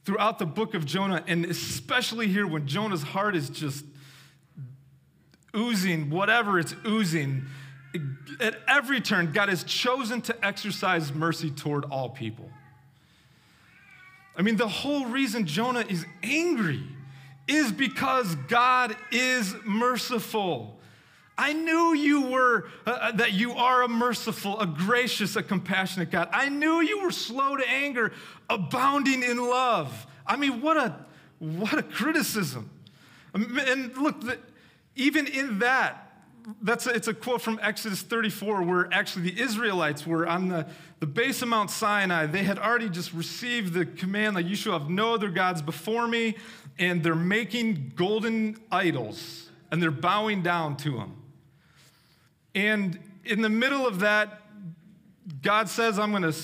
throughout 0.05 0.39
the 0.39 0.45
book 0.47 0.73
of 0.73 0.85
Jonah, 0.85 1.23
and 1.27 1.45
especially 1.45 2.27
here 2.27 2.47
when 2.47 2.65
Jonah's 2.65 3.03
heart 3.03 3.35
is 3.35 3.49
just 3.49 3.85
oozing, 5.55 6.09
whatever 6.09 6.57
it's 6.59 6.75
oozing, 6.87 7.45
at 8.39 8.57
every 8.67 9.01
turn, 9.01 9.31
God 9.31 9.49
has 9.49 9.63
chosen 9.63 10.21
to 10.23 10.45
exercise 10.45 11.13
mercy 11.13 11.49
toward 11.51 11.85
all 11.85 12.09
people. 12.09 12.49
I 14.37 14.41
mean, 14.41 14.57
the 14.57 14.67
whole 14.67 15.05
reason 15.05 15.45
Jonah 15.45 15.85
is 15.87 16.05
angry 16.21 16.83
is 17.47 17.71
because 17.71 18.35
God 18.47 18.95
is 19.11 19.55
merciful. 19.65 20.79
I 21.37 21.53
knew 21.53 21.93
you 21.93 22.21
were, 22.29 22.69
uh, 22.85 22.89
uh, 22.89 23.11
that 23.13 23.33
you 23.33 23.53
are 23.53 23.83
a 23.83 23.87
merciful, 23.87 24.59
a 24.59 24.65
gracious, 24.65 25.35
a 25.35 25.43
compassionate 25.43 26.09
God. 26.09 26.29
I 26.31 26.49
knew 26.49 26.81
you 26.81 27.01
were 27.01 27.11
slow 27.11 27.57
to 27.57 27.69
anger, 27.69 28.13
abounding 28.49 29.21
in 29.21 29.37
love. 29.37 30.07
I 30.25 30.37
mean, 30.37 30.61
what 30.61 30.77
a, 30.77 30.95
what 31.39 31.77
a 31.77 31.83
criticism. 31.83 32.69
And 33.33 33.95
look, 33.97 34.23
even 34.95 35.27
in 35.27 35.59
that, 35.59 36.04
that's 36.61 36.85
a, 36.87 36.91
it's 36.91 37.07
a 37.07 37.13
quote 37.13 37.41
from 37.41 37.59
Exodus 37.61 38.01
34, 38.01 38.63
where 38.63 38.89
actually 38.93 39.31
the 39.31 39.41
Israelites 39.41 40.05
were 40.05 40.27
on 40.27 40.47
the, 40.47 40.67
the 40.99 41.05
base 41.05 41.41
of 41.41 41.47
Mount 41.47 41.71
Sinai. 41.71 42.25
They 42.27 42.43
had 42.43 42.59
already 42.59 42.89
just 42.89 43.13
received 43.13 43.73
the 43.73 43.85
command 43.85 44.35
that 44.37 44.43
you 44.43 44.55
shall 44.55 44.77
have 44.77 44.89
no 44.89 45.13
other 45.13 45.29
gods 45.29 45.61
before 45.61 46.07
me, 46.07 46.35
and 46.77 47.03
they're 47.03 47.15
making 47.15 47.93
golden 47.95 48.57
idols 48.71 49.49
and 49.71 49.81
they're 49.81 49.91
bowing 49.91 50.43
down 50.43 50.77
to 50.77 50.91
them. 50.91 51.21
And 52.53 52.99
in 53.23 53.41
the 53.41 53.49
middle 53.49 53.87
of 53.87 53.99
that, 53.99 54.41
God 55.41 55.67
says, 55.67 55.97
I'm 55.97 56.11
going 56.11 56.31
to, 56.31 56.35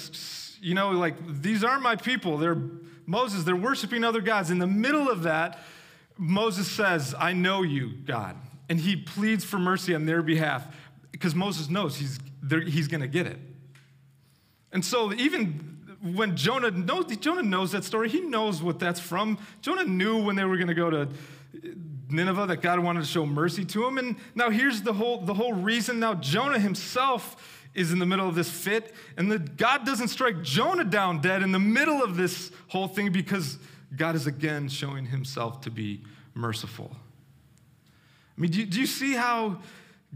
you 0.60 0.74
know, 0.74 0.92
like, 0.92 1.16
these 1.42 1.64
aren't 1.64 1.84
my 1.84 1.96
people. 1.96 2.38
They're 2.38 2.58
Moses, 3.06 3.44
they're 3.44 3.56
worshiping 3.56 4.04
other 4.04 4.22
gods. 4.22 4.52
In 4.52 4.60
the 4.60 4.68
middle 4.68 5.10
of 5.10 5.24
that, 5.24 5.60
Moses 6.18 6.70
says, 6.70 7.14
I 7.18 7.34
know 7.34 7.62
you, 7.62 7.92
God. 8.06 8.38
And 8.72 8.80
he 8.80 8.96
pleads 8.96 9.44
for 9.44 9.60
mercy 9.60 9.94
on 9.94 10.06
their 10.06 10.22
behalf 10.22 10.66
because 11.12 11.36
Moses 11.36 11.70
knows 11.70 11.98
he's, 11.98 12.18
he's 12.50 12.88
going 12.88 13.02
to 13.02 13.08
get 13.10 13.28
it. 13.28 13.38
And 14.72 14.86
so, 14.86 15.12
even 15.12 15.98
when 16.02 16.38
Jonah 16.38 16.72
knows, 16.72 17.14
Jonah 17.18 17.44
knows 17.44 17.74
that 17.74 17.84
story, 17.84 18.08
he 18.08 18.22
knows 18.22 18.64
what 18.64 18.80
that's 18.80 19.02
from. 19.02 19.40
Jonah 19.60 19.84
knew 19.84 20.24
when 20.24 20.38
they 20.38 20.46
were 20.46 20.56
going 20.56 20.70
to 20.70 20.74
go 20.74 20.90
to 20.90 21.10
Nineveh 22.10 22.46
that 22.46 22.62
God 22.62 22.80
wanted 22.80 23.02
to 23.02 23.08
show 23.08 23.26
mercy 23.26 23.66
to 23.66 23.86
him. 23.86 23.98
And 23.98 24.16
now 24.36 24.50
here's 24.50 24.84
the 24.84 24.94
whole, 24.94 25.20
the 25.20 25.34
whole 25.34 25.52
reason. 25.52 26.00
Now, 26.00 26.14
Jonah 26.14 26.58
himself 26.58 27.68
is 27.74 27.92
in 27.92 28.00
the 28.00 28.06
middle 28.06 28.30
of 28.30 28.36
this 28.36 28.50
fit, 28.50 28.96
and 29.18 29.30
the, 29.30 29.40
God 29.40 29.86
doesn't 29.86 30.08
strike 30.08 30.44
Jonah 30.44 30.86
down 30.86 31.20
dead 31.20 31.44
in 31.44 31.52
the 31.52 31.60
middle 31.60 32.02
of 32.02 32.16
this 32.16 32.54
whole 32.70 32.88
thing 32.88 33.12
because 33.12 33.58
God 33.94 34.16
is 34.16 34.28
again 34.28 34.70
showing 34.70 35.08
himself 35.08 35.60
to 35.64 35.72
be 35.72 36.06
merciful. 36.34 36.96
I 38.42 38.44
mean, 38.44 38.52
do 38.54 38.60
you, 38.62 38.66
do 38.66 38.80
you 38.80 38.88
see 38.88 39.14
how 39.14 39.60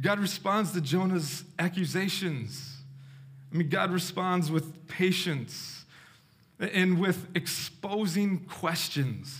God 0.01 0.17
responds 0.17 0.71
to 0.71 0.81
Jonah's 0.81 1.43
accusations? 1.59 2.77
I 3.53 3.55
mean, 3.55 3.69
God 3.69 3.91
responds 3.91 4.49
with 4.49 4.87
patience 4.87 5.85
and 6.59 6.99
with 6.99 7.27
exposing 7.35 8.39
questions. 8.45 9.39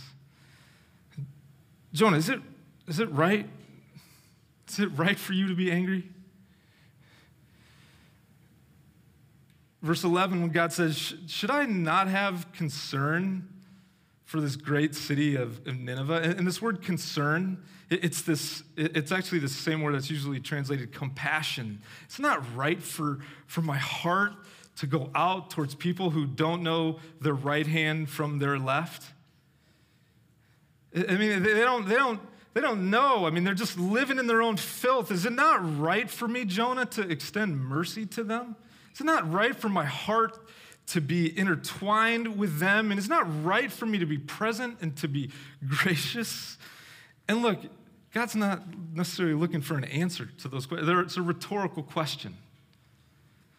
Jonah, 1.94 2.18
is 2.18 2.30
it, 2.30 2.40
is 2.88 3.00
it 3.00 3.12
right? 3.12 3.50
Is 4.70 4.78
it 4.78 4.90
right 4.96 5.18
for 5.18 5.34
you 5.34 5.48
to 5.48 5.56
be 5.56 5.72
angry? 5.72 6.08
Verse 9.82 10.04
11, 10.04 10.42
when 10.42 10.52
God 10.52 10.72
says, 10.72 11.16
Should 11.26 11.50
I 11.50 11.66
not 11.66 12.08
have 12.08 12.52
concern 12.54 13.50
for 14.26 14.42
this 14.42 14.56
great 14.56 14.96
city 14.96 15.36
of, 15.36 15.66
Nineveh? 15.66 16.36
And 16.38 16.46
this 16.46 16.62
word 16.62 16.82
concern, 16.82 17.64
it's, 17.90 18.22
this, 18.24 18.64
it's 18.76 19.12
actually 19.12 19.40
the 19.40 19.48
same 19.48 19.82
word 19.82 19.96
that's 19.96 20.10
usually 20.10 20.40
translated 20.40 20.92
compassion. 20.92 21.82
It's 22.06 22.20
not 22.20 22.44
right 22.56 22.82
for, 22.82 23.20
for 23.46 23.62
my 23.62 23.78
heart 23.78 24.34
to 24.78 24.88
go 24.88 25.10
out 25.16 25.52
towards 25.52 25.76
people 25.76 26.10
who 26.10 26.26
don't 26.26 26.64
know 26.64 27.00
their 27.22 27.34
right 27.34 27.68
hand 27.68 28.10
from 28.10 28.40
their 28.40 28.60
left. 28.60 29.14
I 30.94 31.16
mean, 31.16 31.44
they 31.44 31.62
don't, 31.62 31.88
they 31.88 31.96
don't, 31.96 32.20
they 32.54 32.62
don't 32.62 32.90
know. 32.90 33.26
I 33.26 33.30
mean, 33.30 33.44
they're 33.44 33.54
just 33.54 33.78
living 33.78 34.18
in 34.18 34.28
their 34.28 34.42
own 34.42 34.58
filth. 34.58 35.12
Is 35.12 35.26
it 35.26 35.34
not 35.34 35.80
right 35.80 36.10
for 36.10 36.28
me, 36.28 36.46
Jonah, 36.46 36.86
to 36.88 37.02
extend 37.02 37.60
mercy 37.60 38.06
to 38.08 38.24
them? 38.24 38.56
Is 38.94 39.02
it 39.02 39.04
not 39.04 39.32
right 39.32 39.56
for 39.56 39.68
my 39.68 39.84
heart 39.84 40.45
to 40.88 41.02
be 41.02 41.38
intertwined 41.38 42.38
with 42.38 42.60
them? 42.60 42.92
And 42.92 43.00
it's 43.00 43.10
not 43.10 43.44
right 43.44 43.72
for 43.72 43.86
me 43.86 43.98
to 43.98 44.06
be 44.06 44.18
present 44.18 44.78
and 44.82 44.96
to 44.98 45.08
be 45.08 45.32
gracious? 45.68 46.58
And 47.28 47.42
look, 47.42 47.60
God's 48.14 48.36
not 48.36 48.64
necessarily 48.94 49.36
looking 49.36 49.62
for 49.62 49.78
an 49.78 49.84
answer 49.86 50.30
to 50.40 50.48
those 50.48 50.66
questions. 50.66 50.90
It's 50.90 51.18
a 51.18 51.22
rhetorical 51.22 51.84
question. 51.84 52.36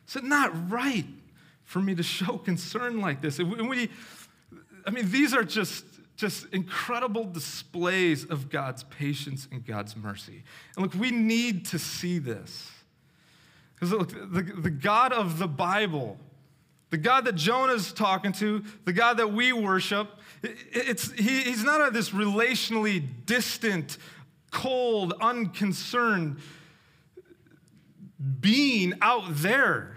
Is 0.08 0.16
it 0.16 0.24
not 0.24 0.70
right 0.70 1.06
for 1.64 1.80
me 1.80 1.94
to 1.94 2.02
show 2.02 2.38
concern 2.38 3.00
like 3.00 3.20
this? 3.20 3.38
And 3.38 3.68
We, 3.68 3.90
I 4.86 4.90
mean, 4.90 5.10
these 5.10 5.34
are 5.34 5.44
just 5.44 5.84
just 6.16 6.46
incredible 6.52 7.24
displays 7.24 8.24
of 8.24 8.48
God's 8.48 8.84
patience 8.84 9.48
and 9.52 9.64
God's 9.64 9.94
mercy. 9.96 10.42
And 10.74 10.82
look, 10.82 10.94
we 10.94 11.10
need 11.10 11.66
to 11.66 11.78
see 11.78 12.18
this. 12.18 12.70
Because 13.74 13.92
look, 13.92 14.08
the, 14.08 14.42
the 14.42 14.70
God 14.70 15.12
of 15.12 15.38
the 15.38 15.46
Bible, 15.46 16.18
the 16.90 16.98
God 16.98 17.24
that 17.24 17.34
Jonah's 17.34 17.92
talking 17.92 18.32
to, 18.32 18.62
the 18.84 18.92
God 18.92 19.16
that 19.18 19.32
we 19.32 19.52
worship, 19.52 20.08
it's, 20.42 21.10
he, 21.12 21.42
he's 21.42 21.64
not 21.64 21.92
this 21.92 22.10
relationally 22.10 23.04
distant, 23.24 23.98
cold, 24.50 25.14
unconcerned 25.20 26.38
being 28.40 28.94
out 29.02 29.24
there. 29.28 29.96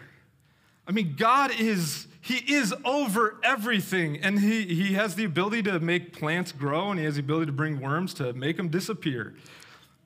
I 0.87 0.91
mean, 0.91 1.15
God 1.17 1.51
is 1.57 2.07
he 2.21 2.53
is 2.53 2.75
over 2.85 3.37
everything, 3.43 4.17
and 4.17 4.39
he, 4.39 4.65
he 4.65 4.93
has 4.93 5.15
the 5.15 5.23
ability 5.23 5.63
to 5.63 5.79
make 5.79 6.13
plants 6.13 6.51
grow, 6.51 6.91
and 6.91 6.99
he 6.99 7.05
has 7.05 7.15
the 7.15 7.21
ability 7.21 7.47
to 7.47 7.51
bring 7.51 7.79
worms 7.79 8.13
to 8.15 8.33
make 8.33 8.57
them 8.57 8.69
disappear. 8.69 9.33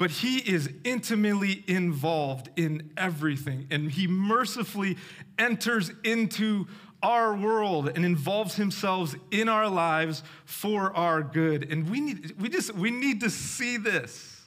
But 0.03 0.11
he 0.11 0.39
is 0.39 0.69
intimately 0.83 1.63
involved 1.65 2.49
in 2.57 2.91
everything, 2.97 3.67
and 3.71 3.89
he 3.89 4.05
mercifully 4.05 4.97
enters 5.39 5.93
into 6.03 6.67
our 7.01 7.33
world 7.33 7.87
and 7.87 8.03
involves 8.03 8.55
himself 8.55 9.15
in 9.31 9.47
our 9.47 9.69
lives 9.69 10.21
for 10.43 10.93
our 10.93 11.23
good. 11.23 11.71
And 11.71 11.89
we 11.89 12.01
need, 12.01 12.35
we 12.37 12.49
just, 12.49 12.75
we 12.75 12.91
need 12.91 13.21
to 13.21 13.29
see 13.29 13.77
this. 13.77 14.41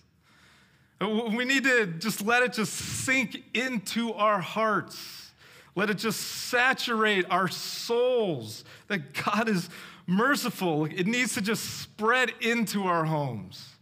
We 1.00 1.46
need 1.46 1.64
to 1.64 1.86
just 1.86 2.20
let 2.20 2.42
it 2.42 2.52
just 2.52 2.74
sink 2.74 3.42
into 3.54 4.12
our 4.12 4.42
hearts. 4.42 5.32
Let 5.74 5.88
it 5.88 5.96
just 5.96 6.20
saturate 6.20 7.24
our 7.30 7.48
souls 7.48 8.62
that 8.88 9.14
God 9.24 9.48
is 9.48 9.70
merciful. 10.06 10.84
It 10.84 11.06
needs 11.06 11.32
to 11.32 11.40
just 11.40 11.80
spread 11.80 12.34
into 12.42 12.82
our 12.82 13.06
homes. 13.06 13.75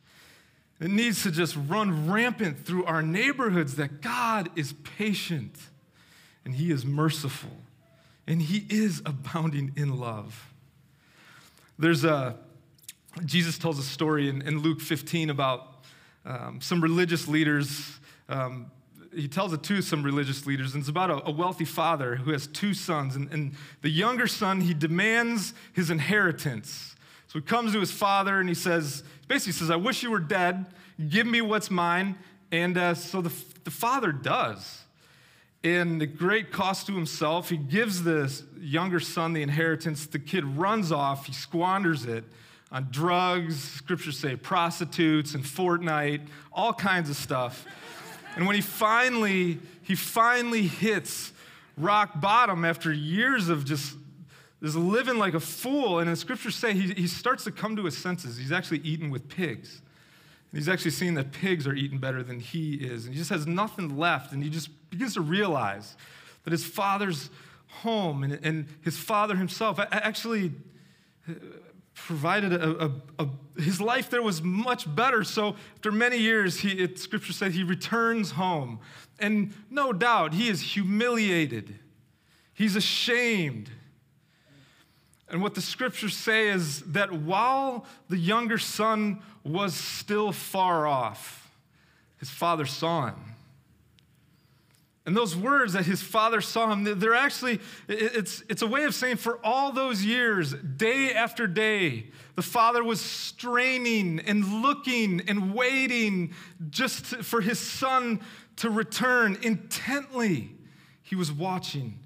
It 0.80 0.90
needs 0.90 1.22
to 1.22 1.30
just 1.30 1.56
run 1.68 2.10
rampant 2.10 2.64
through 2.64 2.84
our 2.84 3.02
neighborhoods 3.02 3.76
that 3.76 4.00
God 4.00 4.50
is 4.56 4.74
patient 4.98 5.56
and 6.44 6.54
He 6.54 6.70
is 6.70 6.84
merciful 6.84 7.56
and 8.26 8.42
He 8.42 8.66
is 8.68 9.00
abounding 9.06 9.72
in 9.76 9.98
love. 9.98 10.52
There's 11.78 12.04
a, 12.04 12.36
Jesus 13.24 13.58
tells 13.58 13.78
a 13.78 13.82
story 13.82 14.28
in, 14.28 14.42
in 14.42 14.58
Luke 14.58 14.80
15 14.80 15.30
about 15.30 15.84
um, 16.24 16.60
some 16.60 16.80
religious 16.80 17.28
leaders 17.28 17.98
um, 18.28 18.70
he 19.14 19.28
tells 19.28 19.52
it 19.52 19.62
to 19.64 19.82
some 19.82 20.02
religious 20.02 20.46
leaders, 20.46 20.74
and 20.74 20.82
it's 20.82 20.88
about 20.88 21.10
a, 21.10 21.28
a 21.28 21.30
wealthy 21.30 21.64
father 21.64 22.16
who 22.16 22.32
has 22.32 22.46
two 22.46 22.74
sons. 22.74 23.16
And, 23.16 23.30
and 23.32 23.54
the 23.82 23.90
younger 23.90 24.26
son, 24.26 24.60
he 24.60 24.74
demands 24.74 25.54
his 25.72 25.90
inheritance. 25.90 26.93
So 27.34 27.40
he 27.40 27.46
comes 27.46 27.72
to 27.72 27.80
his 27.80 27.90
father 27.90 28.38
and 28.38 28.48
he 28.48 28.54
says, 28.54 29.02
basically 29.26 29.54
says, 29.54 29.68
I 29.68 29.74
wish 29.74 30.04
you 30.04 30.12
were 30.12 30.20
dead. 30.20 30.66
Give 31.08 31.26
me 31.26 31.40
what's 31.40 31.68
mine. 31.68 32.14
And 32.52 32.78
uh, 32.78 32.94
so 32.94 33.20
the, 33.20 33.32
the 33.64 33.72
father 33.72 34.12
does. 34.12 34.82
And 35.64 36.00
the 36.00 36.06
great 36.06 36.52
cost 36.52 36.86
to 36.86 36.94
himself, 36.94 37.50
he 37.50 37.56
gives 37.56 38.04
the 38.04 38.40
younger 38.60 39.00
son 39.00 39.32
the 39.32 39.42
inheritance. 39.42 40.06
The 40.06 40.20
kid 40.20 40.44
runs 40.44 40.92
off, 40.92 41.26
he 41.26 41.32
squanders 41.32 42.04
it 42.04 42.22
on 42.70 42.86
drugs, 42.92 43.60
scriptures 43.60 44.16
say 44.16 44.36
prostitutes 44.36 45.34
and 45.34 45.42
Fortnite, 45.42 46.20
all 46.52 46.72
kinds 46.72 47.10
of 47.10 47.16
stuff. 47.16 47.66
And 48.36 48.46
when 48.46 48.54
he 48.54 48.62
finally, 48.62 49.58
he 49.82 49.96
finally 49.96 50.68
hits 50.68 51.32
rock 51.76 52.20
bottom 52.20 52.64
after 52.64 52.92
years 52.92 53.48
of 53.48 53.64
just 53.64 53.96
is 54.64 54.76
living 54.76 55.18
like 55.18 55.34
a 55.34 55.40
fool. 55.40 55.98
And 55.98 56.10
the 56.10 56.16
scriptures 56.16 56.56
say 56.56 56.72
he, 56.72 56.92
he 56.94 57.06
starts 57.06 57.44
to 57.44 57.52
come 57.52 57.76
to 57.76 57.84
his 57.84 57.96
senses. 57.96 58.36
He's 58.36 58.52
actually 58.52 58.78
eating 58.78 59.10
with 59.10 59.28
pigs. 59.28 59.82
And 60.50 60.58
he's 60.58 60.68
actually 60.68 60.92
seeing 60.92 61.14
that 61.14 61.32
pigs 61.32 61.66
are 61.66 61.74
eating 61.74 61.98
better 61.98 62.22
than 62.22 62.40
he 62.40 62.74
is. 62.74 63.06
And 63.06 63.14
he 63.14 63.18
just 63.18 63.30
has 63.30 63.46
nothing 63.46 63.98
left. 63.98 64.32
And 64.32 64.42
he 64.42 64.50
just 64.50 64.68
begins 64.90 65.14
to 65.14 65.20
realize 65.20 65.96
that 66.44 66.52
his 66.52 66.64
father's 66.64 67.30
home 67.66 68.22
and, 68.22 68.38
and 68.42 68.66
his 68.82 68.96
father 68.96 69.36
himself 69.36 69.78
actually 69.90 70.52
uh, 71.28 71.32
provided 71.94 72.52
a, 72.52 72.84
a, 72.84 72.90
a, 73.18 73.28
his 73.60 73.80
life 73.80 74.10
there 74.10 74.22
was 74.22 74.42
much 74.42 74.92
better. 74.94 75.24
So 75.24 75.56
after 75.74 75.90
many 75.92 76.18
years, 76.18 76.60
he, 76.60 76.70
it, 76.72 76.98
scripture 76.98 77.32
said 77.32 77.52
he 77.52 77.64
returns 77.64 78.32
home. 78.32 78.80
And 79.18 79.52
no 79.70 79.92
doubt, 79.92 80.34
he 80.34 80.48
is 80.48 80.60
humiliated. 80.60 81.78
He's 82.52 82.76
ashamed. 82.76 83.70
And 85.34 85.42
what 85.42 85.56
the 85.56 85.60
scriptures 85.60 86.16
say 86.16 86.50
is 86.50 86.82
that 86.92 87.12
while 87.12 87.86
the 88.08 88.16
younger 88.16 88.56
son 88.56 89.20
was 89.42 89.74
still 89.74 90.30
far 90.30 90.86
off, 90.86 91.50
his 92.18 92.30
father 92.30 92.64
saw 92.64 93.08
him. 93.08 93.16
And 95.04 95.16
those 95.16 95.34
words 95.34 95.72
that 95.72 95.86
his 95.86 96.00
father 96.00 96.40
saw 96.40 96.70
him, 96.70 97.00
they're 97.00 97.16
actually, 97.16 97.58
it's, 97.88 98.44
it's 98.48 98.62
a 98.62 98.66
way 98.68 98.84
of 98.84 98.94
saying 98.94 99.16
for 99.16 99.44
all 99.44 99.72
those 99.72 100.04
years, 100.04 100.52
day 100.52 101.12
after 101.12 101.48
day, 101.48 102.10
the 102.36 102.42
father 102.42 102.84
was 102.84 103.00
straining 103.00 104.20
and 104.20 104.62
looking 104.62 105.20
and 105.26 105.52
waiting 105.52 106.32
just 106.70 107.06
for 107.06 107.40
his 107.40 107.58
son 107.58 108.20
to 108.58 108.70
return 108.70 109.36
intently. 109.42 110.52
He 111.02 111.16
was 111.16 111.32
watching 111.32 111.98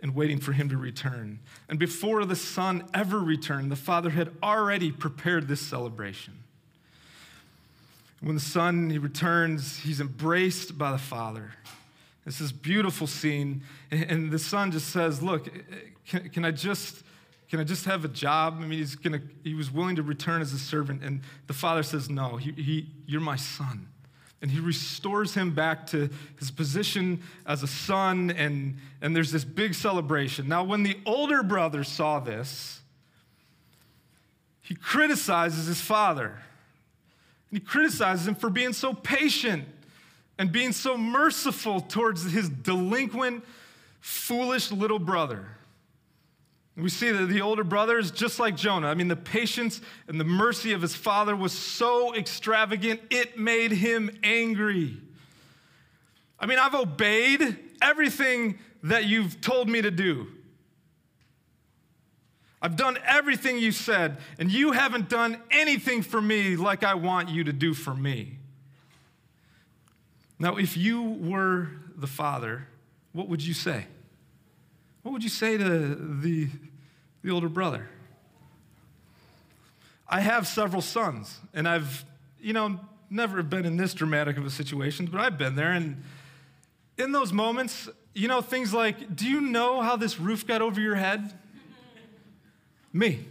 and 0.00 0.14
waiting 0.14 0.38
for 0.38 0.52
him 0.52 0.68
to 0.68 0.76
return. 0.76 1.40
And 1.68 1.78
before 1.78 2.24
the 2.24 2.36
son 2.36 2.88
ever 2.94 3.18
returned, 3.18 3.70
the 3.70 3.76
father 3.76 4.10
had 4.10 4.30
already 4.42 4.92
prepared 4.92 5.48
this 5.48 5.60
celebration. 5.60 6.34
When 8.20 8.34
the 8.34 8.40
son 8.40 8.90
he 8.90 8.98
returns, 8.98 9.78
he's 9.78 10.00
embraced 10.00 10.76
by 10.76 10.92
the 10.92 10.98
father. 10.98 11.52
It's 12.26 12.38
this 12.38 12.52
beautiful 12.52 13.06
scene, 13.06 13.62
and 13.90 14.30
the 14.30 14.38
son 14.38 14.70
just 14.70 14.90
says, 14.90 15.22
"Look, 15.22 15.48
can, 16.06 16.28
can 16.30 16.44
I 16.44 16.50
just?" 16.50 17.04
Can 17.50 17.60
I 17.60 17.64
just 17.64 17.86
have 17.86 18.04
a 18.04 18.08
job? 18.08 18.58
I 18.58 18.66
mean, 18.66 18.78
he's 18.78 18.94
gonna, 18.94 19.22
he 19.42 19.54
was 19.54 19.70
willing 19.70 19.96
to 19.96 20.02
return 20.02 20.42
as 20.42 20.52
a 20.52 20.58
servant. 20.58 21.02
And 21.02 21.22
the 21.46 21.54
father 21.54 21.82
says, 21.82 22.10
No, 22.10 22.36
he, 22.36 22.52
he, 22.52 22.90
you're 23.06 23.22
my 23.22 23.36
son. 23.36 23.88
And 24.40 24.50
he 24.50 24.60
restores 24.60 25.34
him 25.34 25.52
back 25.52 25.86
to 25.88 26.08
his 26.38 26.50
position 26.50 27.22
as 27.44 27.62
a 27.62 27.66
son, 27.66 28.30
and, 28.30 28.76
and 29.02 29.14
there's 29.14 29.32
this 29.32 29.44
big 29.44 29.74
celebration. 29.74 30.48
Now, 30.48 30.62
when 30.62 30.84
the 30.84 30.96
older 31.04 31.42
brother 31.42 31.82
saw 31.82 32.20
this, 32.20 32.80
he 34.62 34.74
criticizes 34.76 35.66
his 35.66 35.80
father. 35.80 36.38
And 37.50 37.58
he 37.58 37.60
criticizes 37.60 38.28
him 38.28 38.34
for 38.36 38.50
being 38.50 38.72
so 38.72 38.92
patient 38.94 39.64
and 40.38 40.52
being 40.52 40.72
so 40.72 40.96
merciful 40.96 41.80
towards 41.80 42.30
his 42.30 42.48
delinquent, 42.48 43.44
foolish 44.00 44.70
little 44.70 45.00
brother. 45.00 45.46
We 46.78 46.90
see 46.90 47.10
that 47.10 47.26
the 47.26 47.40
older 47.40 47.64
brother 47.64 47.98
is 47.98 48.12
just 48.12 48.38
like 48.38 48.54
Jonah. 48.54 48.86
I 48.86 48.94
mean, 48.94 49.08
the 49.08 49.16
patience 49.16 49.80
and 50.06 50.20
the 50.20 50.24
mercy 50.24 50.72
of 50.72 50.80
his 50.80 50.94
father 50.94 51.34
was 51.34 51.52
so 51.52 52.14
extravagant, 52.14 53.00
it 53.10 53.36
made 53.36 53.72
him 53.72 54.16
angry. 54.22 54.96
I 56.38 56.46
mean, 56.46 56.60
I've 56.60 56.76
obeyed 56.76 57.58
everything 57.82 58.60
that 58.84 59.06
you've 59.06 59.40
told 59.40 59.68
me 59.68 59.82
to 59.82 59.90
do. 59.90 60.28
I've 62.62 62.76
done 62.76 62.96
everything 63.04 63.58
you 63.58 63.72
said, 63.72 64.18
and 64.38 64.50
you 64.50 64.70
haven't 64.70 65.08
done 65.08 65.40
anything 65.50 66.02
for 66.02 66.20
me 66.20 66.54
like 66.54 66.84
I 66.84 66.94
want 66.94 67.28
you 67.28 67.42
to 67.44 67.52
do 67.52 67.74
for 67.74 67.94
me. 67.94 68.38
Now, 70.38 70.56
if 70.56 70.76
you 70.76 71.02
were 71.02 71.70
the 71.96 72.06
father, 72.06 72.68
what 73.12 73.28
would 73.28 73.44
you 73.44 73.54
say? 73.54 73.86
What 75.08 75.14
would 75.14 75.24
you 75.24 75.30
say 75.30 75.56
to 75.56 75.64
the, 75.64 76.48
the 77.22 77.30
older 77.30 77.48
brother? 77.48 77.88
I 80.06 80.20
have 80.20 80.46
several 80.46 80.82
sons, 80.82 81.40
and 81.54 81.66
I've, 81.66 82.04
you 82.38 82.52
know, 82.52 82.78
never 83.08 83.42
been 83.42 83.64
in 83.64 83.78
this 83.78 83.94
dramatic 83.94 84.36
of 84.36 84.44
a 84.44 84.50
situation, 84.50 85.06
but 85.06 85.18
I've 85.18 85.38
been 85.38 85.56
there. 85.56 85.72
And 85.72 86.04
in 86.98 87.12
those 87.12 87.32
moments, 87.32 87.88
you 88.12 88.28
know, 88.28 88.42
things 88.42 88.74
like, 88.74 89.16
do 89.16 89.26
you 89.26 89.40
know 89.40 89.80
how 89.80 89.96
this 89.96 90.20
roof 90.20 90.46
got 90.46 90.60
over 90.60 90.78
your 90.78 90.96
head? 90.96 91.32
Me. 92.92 93.24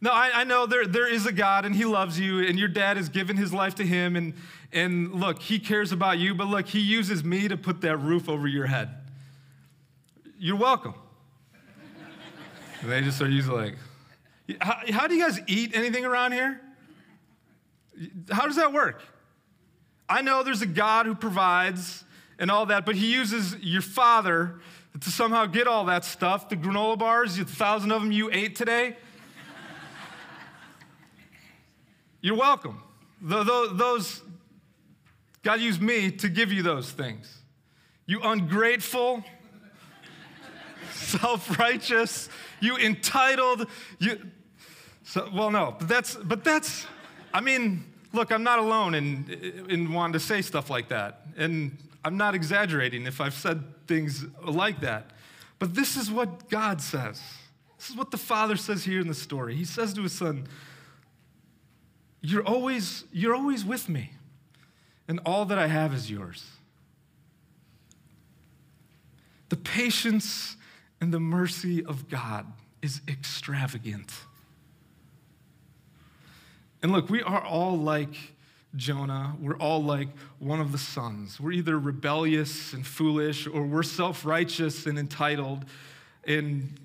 No, 0.00 0.10
I, 0.10 0.30
I, 0.40 0.44
know 0.44 0.64
there, 0.64 0.86
there 0.86 1.06
is 1.06 1.26
a 1.26 1.32
God 1.32 1.66
and 1.66 1.76
He 1.76 1.84
loves 1.84 2.18
you, 2.18 2.46
and 2.46 2.58
your 2.58 2.68
dad 2.68 2.96
has 2.96 3.10
given 3.10 3.36
His 3.36 3.52
life 3.52 3.74
to 3.74 3.84
Him, 3.84 4.16
and, 4.16 4.32
and 4.72 5.12
look, 5.12 5.42
He 5.42 5.58
cares 5.58 5.92
about 5.92 6.16
you, 6.16 6.34
but 6.34 6.46
look, 6.46 6.66
He 6.66 6.80
uses 6.80 7.22
me 7.22 7.46
to 7.48 7.58
put 7.58 7.82
that 7.82 7.98
roof 7.98 8.26
over 8.26 8.48
your 8.48 8.64
head. 8.64 9.03
You're 10.44 10.56
welcome. 10.56 10.92
and 12.82 12.92
they 12.92 13.00
just 13.00 13.18
are 13.22 13.30
usually 13.30 13.62
like, 13.62 13.76
how, 14.60 14.76
how 14.90 15.06
do 15.06 15.14
you 15.14 15.24
guys 15.24 15.40
eat 15.46 15.74
anything 15.74 16.04
around 16.04 16.32
here? 16.32 16.60
How 18.30 18.44
does 18.44 18.56
that 18.56 18.70
work? 18.70 19.00
I 20.06 20.20
know 20.20 20.42
there's 20.42 20.60
a 20.60 20.66
God 20.66 21.06
who 21.06 21.14
provides 21.14 22.04
and 22.38 22.50
all 22.50 22.66
that, 22.66 22.84
but 22.84 22.94
He 22.94 23.10
uses 23.10 23.56
your 23.62 23.80
father 23.80 24.60
to 25.00 25.08
somehow 25.08 25.46
get 25.46 25.66
all 25.66 25.86
that 25.86 26.04
stuff. 26.04 26.50
The 26.50 26.56
granola 26.56 26.98
bars, 26.98 27.38
the 27.38 27.46
thousand 27.46 27.90
of 27.90 28.02
them 28.02 28.12
you 28.12 28.28
ate 28.30 28.54
today, 28.54 28.98
You're 32.20 32.36
welcome. 32.36 32.82
Those, 33.22 34.20
God 35.42 35.60
used 35.62 35.80
me 35.80 36.10
to 36.10 36.28
give 36.28 36.52
you 36.52 36.62
those 36.62 36.90
things. 36.90 37.34
You 38.04 38.20
ungrateful, 38.22 39.24
self 40.94 41.58
righteous, 41.58 42.28
you 42.60 42.76
entitled, 42.76 43.66
you. 43.98 44.20
So, 45.04 45.28
well, 45.34 45.50
no, 45.50 45.76
but 45.78 45.88
that's, 45.88 46.14
but 46.14 46.44
that's, 46.44 46.86
I 47.32 47.40
mean, 47.40 47.84
look, 48.12 48.32
I'm 48.32 48.42
not 48.42 48.58
alone 48.58 48.94
in, 48.94 49.66
in 49.68 49.92
wanting 49.92 50.14
to 50.14 50.20
say 50.20 50.40
stuff 50.40 50.70
like 50.70 50.88
that. 50.88 51.26
And 51.36 51.76
I'm 52.04 52.16
not 52.16 52.34
exaggerating 52.34 53.06
if 53.06 53.20
I've 53.20 53.34
said 53.34 53.86
things 53.86 54.24
like 54.42 54.80
that. 54.80 55.10
But 55.58 55.74
this 55.74 55.96
is 55.96 56.10
what 56.10 56.48
God 56.48 56.80
says. 56.80 57.20
This 57.78 57.90
is 57.90 57.96
what 57.96 58.10
the 58.10 58.16
Father 58.16 58.56
says 58.56 58.84
here 58.84 59.00
in 59.00 59.08
the 59.08 59.14
story. 59.14 59.54
He 59.54 59.64
says 59.64 59.92
to 59.94 60.02
his 60.02 60.12
son, 60.12 60.46
you're 62.22 62.46
always, 62.46 63.04
you're 63.12 63.34
always 63.34 63.66
with 63.66 63.88
me, 63.90 64.12
and 65.06 65.20
all 65.26 65.44
that 65.44 65.58
I 65.58 65.66
have 65.66 65.92
is 65.92 66.10
yours. 66.10 66.46
The 69.50 69.56
patience 69.56 70.56
and 71.00 71.12
the 71.12 71.20
mercy 71.20 71.84
of 71.84 72.08
God 72.08 72.46
is 72.82 73.00
extravagant. 73.08 74.12
And 76.82 76.92
look, 76.92 77.08
we 77.08 77.22
are 77.22 77.42
all 77.42 77.78
like 77.78 78.14
Jonah. 78.76 79.36
We're 79.40 79.56
all 79.56 79.82
like 79.82 80.08
one 80.38 80.60
of 80.60 80.72
the 80.72 80.78
sons. 80.78 81.40
We're 81.40 81.52
either 81.52 81.78
rebellious 81.78 82.72
and 82.72 82.86
foolish, 82.86 83.46
or 83.46 83.62
we're 83.62 83.82
self 83.82 84.24
righteous 84.24 84.86
and 84.86 84.98
entitled. 84.98 85.64
And 86.26 86.78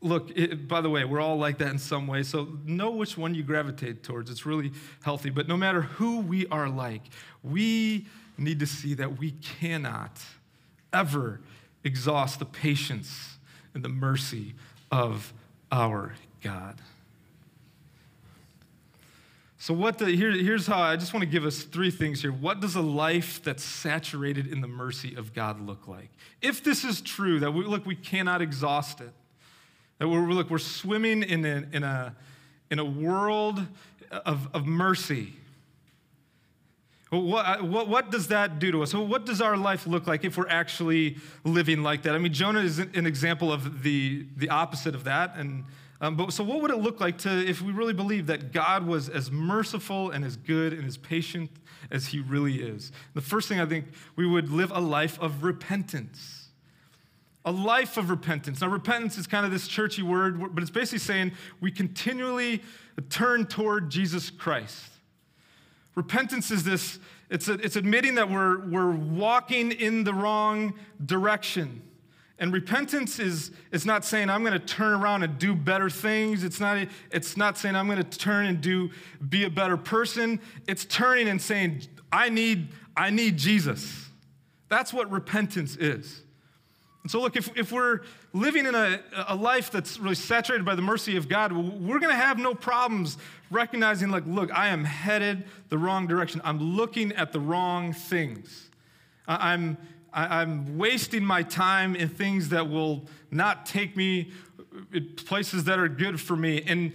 look, 0.00 0.30
it, 0.36 0.68
by 0.68 0.80
the 0.80 0.90
way, 0.90 1.04
we're 1.04 1.20
all 1.20 1.36
like 1.36 1.58
that 1.58 1.68
in 1.68 1.78
some 1.78 2.06
way. 2.06 2.22
So 2.22 2.48
know 2.64 2.90
which 2.90 3.18
one 3.18 3.34
you 3.34 3.42
gravitate 3.42 4.02
towards. 4.02 4.30
It's 4.30 4.46
really 4.46 4.72
healthy. 5.02 5.30
But 5.30 5.48
no 5.48 5.56
matter 5.56 5.82
who 5.82 6.20
we 6.20 6.46
are 6.46 6.68
like, 6.68 7.02
we 7.42 8.06
need 8.38 8.60
to 8.60 8.66
see 8.66 8.94
that 8.94 9.18
we 9.18 9.32
cannot 9.32 10.20
ever 10.92 11.40
exhaust 11.86 12.40
the 12.40 12.44
patience 12.44 13.38
and 13.72 13.82
the 13.82 13.88
mercy 13.88 14.54
of 14.90 15.32
our 15.70 16.14
God. 16.42 16.80
So, 19.58 19.72
what 19.72 19.98
the, 19.98 20.06
here, 20.06 20.30
here's 20.30 20.66
how 20.66 20.80
I 20.80 20.96
just 20.96 21.14
want 21.14 21.22
to 21.22 21.30
give 21.30 21.44
us 21.44 21.62
three 21.62 21.90
things 21.90 22.20
here. 22.22 22.30
What 22.30 22.60
does 22.60 22.76
a 22.76 22.80
life 22.80 23.42
that's 23.42 23.64
saturated 23.64 24.46
in 24.46 24.60
the 24.60 24.68
mercy 24.68 25.14
of 25.16 25.32
God 25.32 25.60
look 25.60 25.88
like? 25.88 26.10
If 26.42 26.62
this 26.62 26.84
is 26.84 27.00
true, 27.00 27.40
that 27.40 27.52
we, 27.52 27.64
look, 27.64 27.86
we 27.86 27.96
cannot 27.96 28.42
exhaust 28.42 29.00
it, 29.00 29.10
that 29.98 30.08
we're, 30.08 30.20
look, 30.20 30.50
we're 30.50 30.58
swimming 30.58 31.22
in 31.22 31.44
a, 31.44 31.64
in 31.72 31.82
a, 31.82 32.14
in 32.70 32.78
a 32.78 32.84
world 32.84 33.66
of, 34.10 34.48
of 34.54 34.66
mercy. 34.66 35.34
What, 37.10 37.62
what, 37.62 37.88
what 37.88 38.10
does 38.10 38.28
that 38.28 38.58
do 38.58 38.72
to 38.72 38.82
us? 38.82 38.92
What 38.92 39.26
does 39.26 39.40
our 39.40 39.56
life 39.56 39.86
look 39.86 40.08
like 40.08 40.24
if 40.24 40.36
we're 40.36 40.48
actually 40.48 41.18
living 41.44 41.82
like 41.82 42.02
that? 42.02 42.16
I 42.16 42.18
mean, 42.18 42.32
Jonah 42.32 42.60
is 42.60 42.80
an 42.80 43.06
example 43.06 43.52
of 43.52 43.84
the, 43.84 44.26
the 44.36 44.48
opposite 44.50 44.94
of 44.94 45.04
that. 45.04 45.36
And, 45.36 45.64
um, 46.00 46.16
but, 46.16 46.32
so, 46.32 46.42
what 46.42 46.60
would 46.62 46.72
it 46.72 46.78
look 46.78 47.00
like 47.00 47.18
to, 47.18 47.30
if 47.30 47.62
we 47.62 47.72
really 47.72 47.92
believe 47.92 48.26
that 48.26 48.52
God 48.52 48.86
was 48.86 49.08
as 49.08 49.30
merciful 49.30 50.10
and 50.10 50.24
as 50.24 50.36
good 50.36 50.72
and 50.72 50.84
as 50.84 50.96
patient 50.96 51.50
as 51.92 52.06
he 52.06 52.18
really 52.18 52.56
is? 52.56 52.90
The 53.14 53.20
first 53.20 53.48
thing 53.48 53.60
I 53.60 53.66
think 53.66 53.86
we 54.16 54.26
would 54.26 54.50
live 54.50 54.72
a 54.74 54.80
life 54.80 55.20
of 55.20 55.44
repentance 55.44 56.42
a 57.46 57.52
life 57.52 57.96
of 57.96 58.10
repentance. 58.10 58.60
Now, 58.60 58.66
repentance 58.66 59.16
is 59.16 59.28
kind 59.28 59.46
of 59.46 59.52
this 59.52 59.68
churchy 59.68 60.02
word, 60.02 60.52
but 60.52 60.62
it's 60.62 60.70
basically 60.70 60.98
saying 60.98 61.30
we 61.60 61.70
continually 61.70 62.60
turn 63.08 63.46
toward 63.46 63.88
Jesus 63.88 64.30
Christ. 64.30 64.95
Repentance 65.96 66.50
is 66.52 66.62
this 66.62 67.00
it's, 67.28 67.48
a, 67.48 67.54
it's 67.54 67.74
admitting 67.74 68.14
that 68.14 68.30
we're, 68.30 68.60
we're 68.68 68.92
walking 68.92 69.72
in 69.72 70.04
the 70.04 70.14
wrong 70.14 70.74
direction. 71.04 71.82
And 72.38 72.52
repentance 72.52 73.18
is, 73.18 73.50
not 73.84 74.04
saying 74.04 74.28
I'm 74.28 74.42
going 74.42 74.52
to 74.52 74.64
turn 74.64 74.92
around 74.92 75.22
and 75.22 75.38
do 75.38 75.54
better 75.54 75.88
things. 75.88 76.44
It's 76.44 76.60
not, 76.60 76.86
it's 77.10 77.36
not 77.36 77.56
saying 77.56 77.74
I'm 77.74 77.86
going 77.86 78.02
to 78.02 78.18
turn 78.18 78.46
and 78.46 78.60
do, 78.60 78.90
be 79.26 79.44
a 79.44 79.50
better 79.50 79.76
person. 79.76 80.40
It's 80.68 80.84
turning 80.84 81.28
and 81.28 81.40
saying, 81.40 81.82
I 82.12 82.28
need, 82.28 82.68
I 82.96 83.10
need 83.10 83.38
Jesus. 83.38 84.08
That's 84.68 84.92
what 84.92 85.10
repentance 85.10 85.76
is. 85.76 86.22
And 87.02 87.10
so, 87.10 87.20
look, 87.20 87.36
if, 87.36 87.56
if 87.56 87.72
we're 87.72 88.00
living 88.32 88.66
in 88.66 88.74
a, 88.74 89.00
a 89.28 89.34
life 89.34 89.70
that's 89.70 89.98
really 89.98 90.16
saturated 90.16 90.64
by 90.64 90.74
the 90.74 90.82
mercy 90.82 91.16
of 91.16 91.28
God, 91.28 91.52
we're 91.52 92.00
going 92.00 92.12
to 92.12 92.20
have 92.20 92.36
no 92.38 92.54
problems 92.54 93.16
recognizing, 93.50 94.10
like, 94.10 94.24
look, 94.26 94.52
I 94.56 94.68
am 94.68 94.84
headed 94.84 95.44
the 95.68 95.78
wrong 95.78 96.06
direction. 96.06 96.40
I'm 96.44 96.58
looking 96.58 97.12
at 97.12 97.32
the 97.32 97.40
wrong 97.40 97.92
things. 97.92 98.70
I'm, 99.28 99.76
I'm 100.12 100.78
wasting 100.78 101.24
my 101.24 101.42
time 101.42 101.96
in 101.96 102.08
things 102.08 102.48
that 102.50 102.68
will 102.68 103.06
not 103.30 103.66
take 103.66 103.96
me 103.96 104.32
uh, 104.94 105.00
places 105.26 105.64
that 105.64 105.78
are 105.78 105.88
good 105.88 106.20
for 106.20 106.36
me. 106.36 106.62
And, 106.66 106.92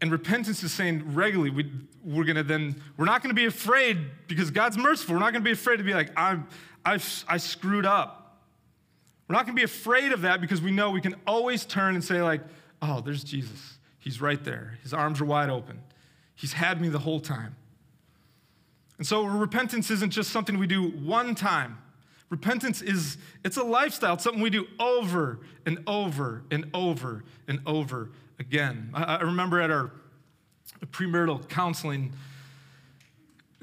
and 0.00 0.10
repentance 0.10 0.62
is 0.62 0.72
saying 0.72 1.14
regularly, 1.14 1.50
we, 1.50 1.70
we're 2.04 2.24
to 2.24 2.42
then, 2.42 2.80
we're 2.96 3.04
not 3.04 3.22
to 3.22 3.34
be 3.34 3.46
afraid 3.46 3.98
because 4.26 4.50
God's 4.50 4.78
merciful. 4.78 5.14
We're 5.14 5.20
not 5.20 5.34
to 5.34 5.40
be 5.40 5.52
afraid 5.52 5.76
to 5.76 5.84
be 5.84 5.94
like, 5.94 6.10
I'm, 6.16 6.46
I've, 6.84 7.24
I 7.28 7.36
screwed 7.36 7.86
up. 7.86 8.40
We're 9.28 9.36
not 9.36 9.46
to 9.46 9.52
be 9.52 9.62
afraid 9.62 10.12
of 10.12 10.22
that 10.22 10.40
because 10.40 10.60
we 10.60 10.70
know 10.70 10.90
we 10.90 11.00
can 11.00 11.14
always 11.26 11.64
turn 11.64 11.94
and 11.94 12.02
say, 12.02 12.20
like, 12.22 12.42
oh, 12.80 13.00
there's 13.00 13.24
Jesus. 13.24 13.78
He's 13.98 14.20
right 14.20 14.42
there. 14.42 14.78
His 14.82 14.92
arms 14.92 15.20
are 15.20 15.24
wide 15.24 15.48
open. 15.48 15.80
He's 16.34 16.54
had 16.54 16.80
me 16.80 16.88
the 16.88 16.98
whole 16.98 17.20
time. 17.20 17.56
And 18.98 19.06
so 19.06 19.24
repentance 19.24 19.90
isn't 19.90 20.10
just 20.10 20.30
something 20.30 20.58
we 20.58 20.66
do 20.66 20.88
one 20.90 21.34
time. 21.34 21.78
Repentance 22.30 22.80
is 22.80 23.18
it's 23.44 23.56
a 23.56 23.62
lifestyle, 23.62 24.14
it's 24.14 24.24
something 24.24 24.42
we 24.42 24.50
do 24.50 24.66
over 24.80 25.40
and 25.66 25.82
over 25.86 26.44
and 26.50 26.70
over 26.72 27.24
and 27.46 27.60
over 27.66 28.10
again. 28.38 28.90
I, 28.94 29.16
I 29.16 29.20
remember 29.20 29.60
at 29.60 29.70
our 29.70 29.92
premarital 30.86 31.48
counseling 31.48 32.12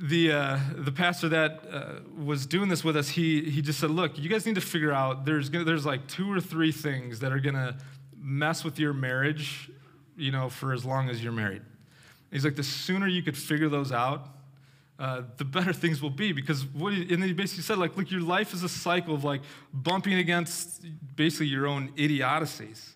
the, 0.01 0.31
uh, 0.31 0.59
the 0.75 0.91
pastor 0.91 1.29
that 1.29 1.61
uh, 1.69 1.95
was 2.17 2.45
doing 2.45 2.69
this 2.69 2.83
with 2.83 2.95
us, 2.95 3.09
he, 3.09 3.49
he 3.49 3.61
just 3.61 3.79
said, 3.79 3.91
Look, 3.91 4.17
you 4.17 4.29
guys 4.29 4.45
need 4.45 4.55
to 4.55 4.61
figure 4.61 4.93
out 4.93 5.25
there's, 5.25 5.49
gonna, 5.49 5.65
there's 5.65 5.85
like 5.85 6.07
two 6.07 6.31
or 6.31 6.39
three 6.39 6.71
things 6.71 7.19
that 7.19 7.33
are 7.33 7.39
to 7.55 7.75
mess 8.17 8.63
with 8.63 8.79
your 8.79 8.93
marriage, 8.93 9.69
you 10.15 10.31
know, 10.31 10.49
for 10.49 10.73
as 10.73 10.85
long 10.85 11.09
as 11.09 11.21
you're 11.23 11.33
married. 11.33 11.61
He's 12.31 12.45
like, 12.45 12.55
The 12.55 12.63
sooner 12.63 13.07
you 13.07 13.23
could 13.23 13.37
figure 13.37 13.69
those 13.69 13.91
out, 13.91 14.27
uh, 14.99 15.21
the 15.37 15.45
better 15.45 15.73
things 15.83 16.01
will 16.01 16.09
be. 16.09 16.31
Because 16.31 16.65
what 16.65 16.93
he, 16.93 17.13
and 17.13 17.23
he 17.23 17.33
basically 17.33 17.63
said, 17.63 17.77
like, 17.77 17.95
look, 17.97 18.11
your 18.11 18.21
life 18.21 18.53
is 18.53 18.63
a 18.63 18.69
cycle 18.69 19.15
of 19.15 19.23
like 19.23 19.41
bumping 19.73 20.13
against 20.13 20.85
basically 21.15 21.47
your 21.47 21.67
own 21.67 21.91
idiocies. 21.95 22.95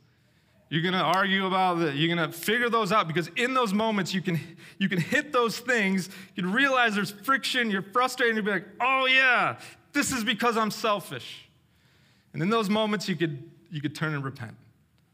You're 0.70 0.82
going 0.82 0.96
to 0.96 1.02
argue 1.02 1.46
about 1.46 1.80
it. 1.82 1.96
You're 1.96 2.16
going 2.16 2.32
to 2.32 2.36
figure 2.36 2.68
those 2.68 2.92
out 2.92 3.08
because 3.08 3.28
in 3.36 3.54
those 3.54 3.74
moments 3.74 4.12
you 4.12 4.24
can 4.24 4.40
you 4.80 4.90
can 4.90 5.00
hit 5.00 5.32
those 5.32 5.60
things. 5.60 6.10
You 6.34 6.42
can 6.42 6.52
realize 6.52 6.96
there's 6.96 7.12
friction. 7.12 7.70
You're 7.70 7.84
frustrated. 7.84 8.38
You'll 8.38 8.46
be 8.46 8.52
like, 8.52 8.66
oh 8.82 9.06
yeah, 9.06 9.60
this 9.92 10.12
is 10.12 10.24
because 10.24 10.58
I'm 10.58 10.72
selfish. 10.72 11.48
And 12.34 12.42
in 12.42 12.50
those 12.50 12.72
moments 12.72 13.08
you 13.08 13.16
could 13.16 13.52
you 13.70 13.82
could 13.82 13.94
turn 13.94 14.16
and 14.16 14.24
repent. 14.24 14.56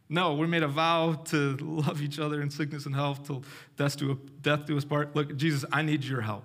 No, 0.09 0.33
we 0.33 0.47
made 0.47 0.63
a 0.63 0.67
vow 0.67 1.13
to 1.25 1.55
love 1.57 2.01
each 2.01 2.17
other 2.17 2.41
in 2.41 2.49
sickness 2.49 2.87
and 2.87 2.95
health 2.95 3.27
till 3.27 3.43
death 3.77 3.95
do, 3.95 4.19
death 4.41 4.65
do 4.65 4.75
us 4.75 4.83
part. 4.83 5.15
Look, 5.15 5.37
Jesus, 5.37 5.63
I 5.71 5.83
need 5.83 6.03
your 6.03 6.21
help. 6.21 6.43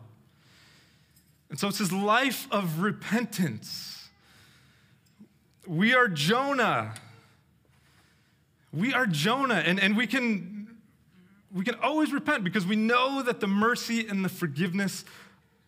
And 1.48 1.59
so 1.59 1.68
it's 1.68 1.79
this 1.79 1.92
life 1.92 2.46
of 2.50 2.81
repentance. 2.81 4.11
We 5.66 5.94
are 5.94 6.09
Jonah. 6.09 6.94
We 8.70 8.92
are 8.92 9.07
Jonah, 9.07 9.62
and, 9.64 9.81
and 9.81 9.96
we, 9.96 10.07
can, 10.07 10.77
we 11.55 11.64
can 11.64 11.77
always 11.77 12.12
repent 12.12 12.44
because 12.44 12.66
we 12.66 12.77
know 12.77 13.22
that 13.22 13.40
the 13.40 13.46
mercy 13.46 14.07
and 14.07 14.24
the 14.24 14.29
forgiveness 14.29 15.05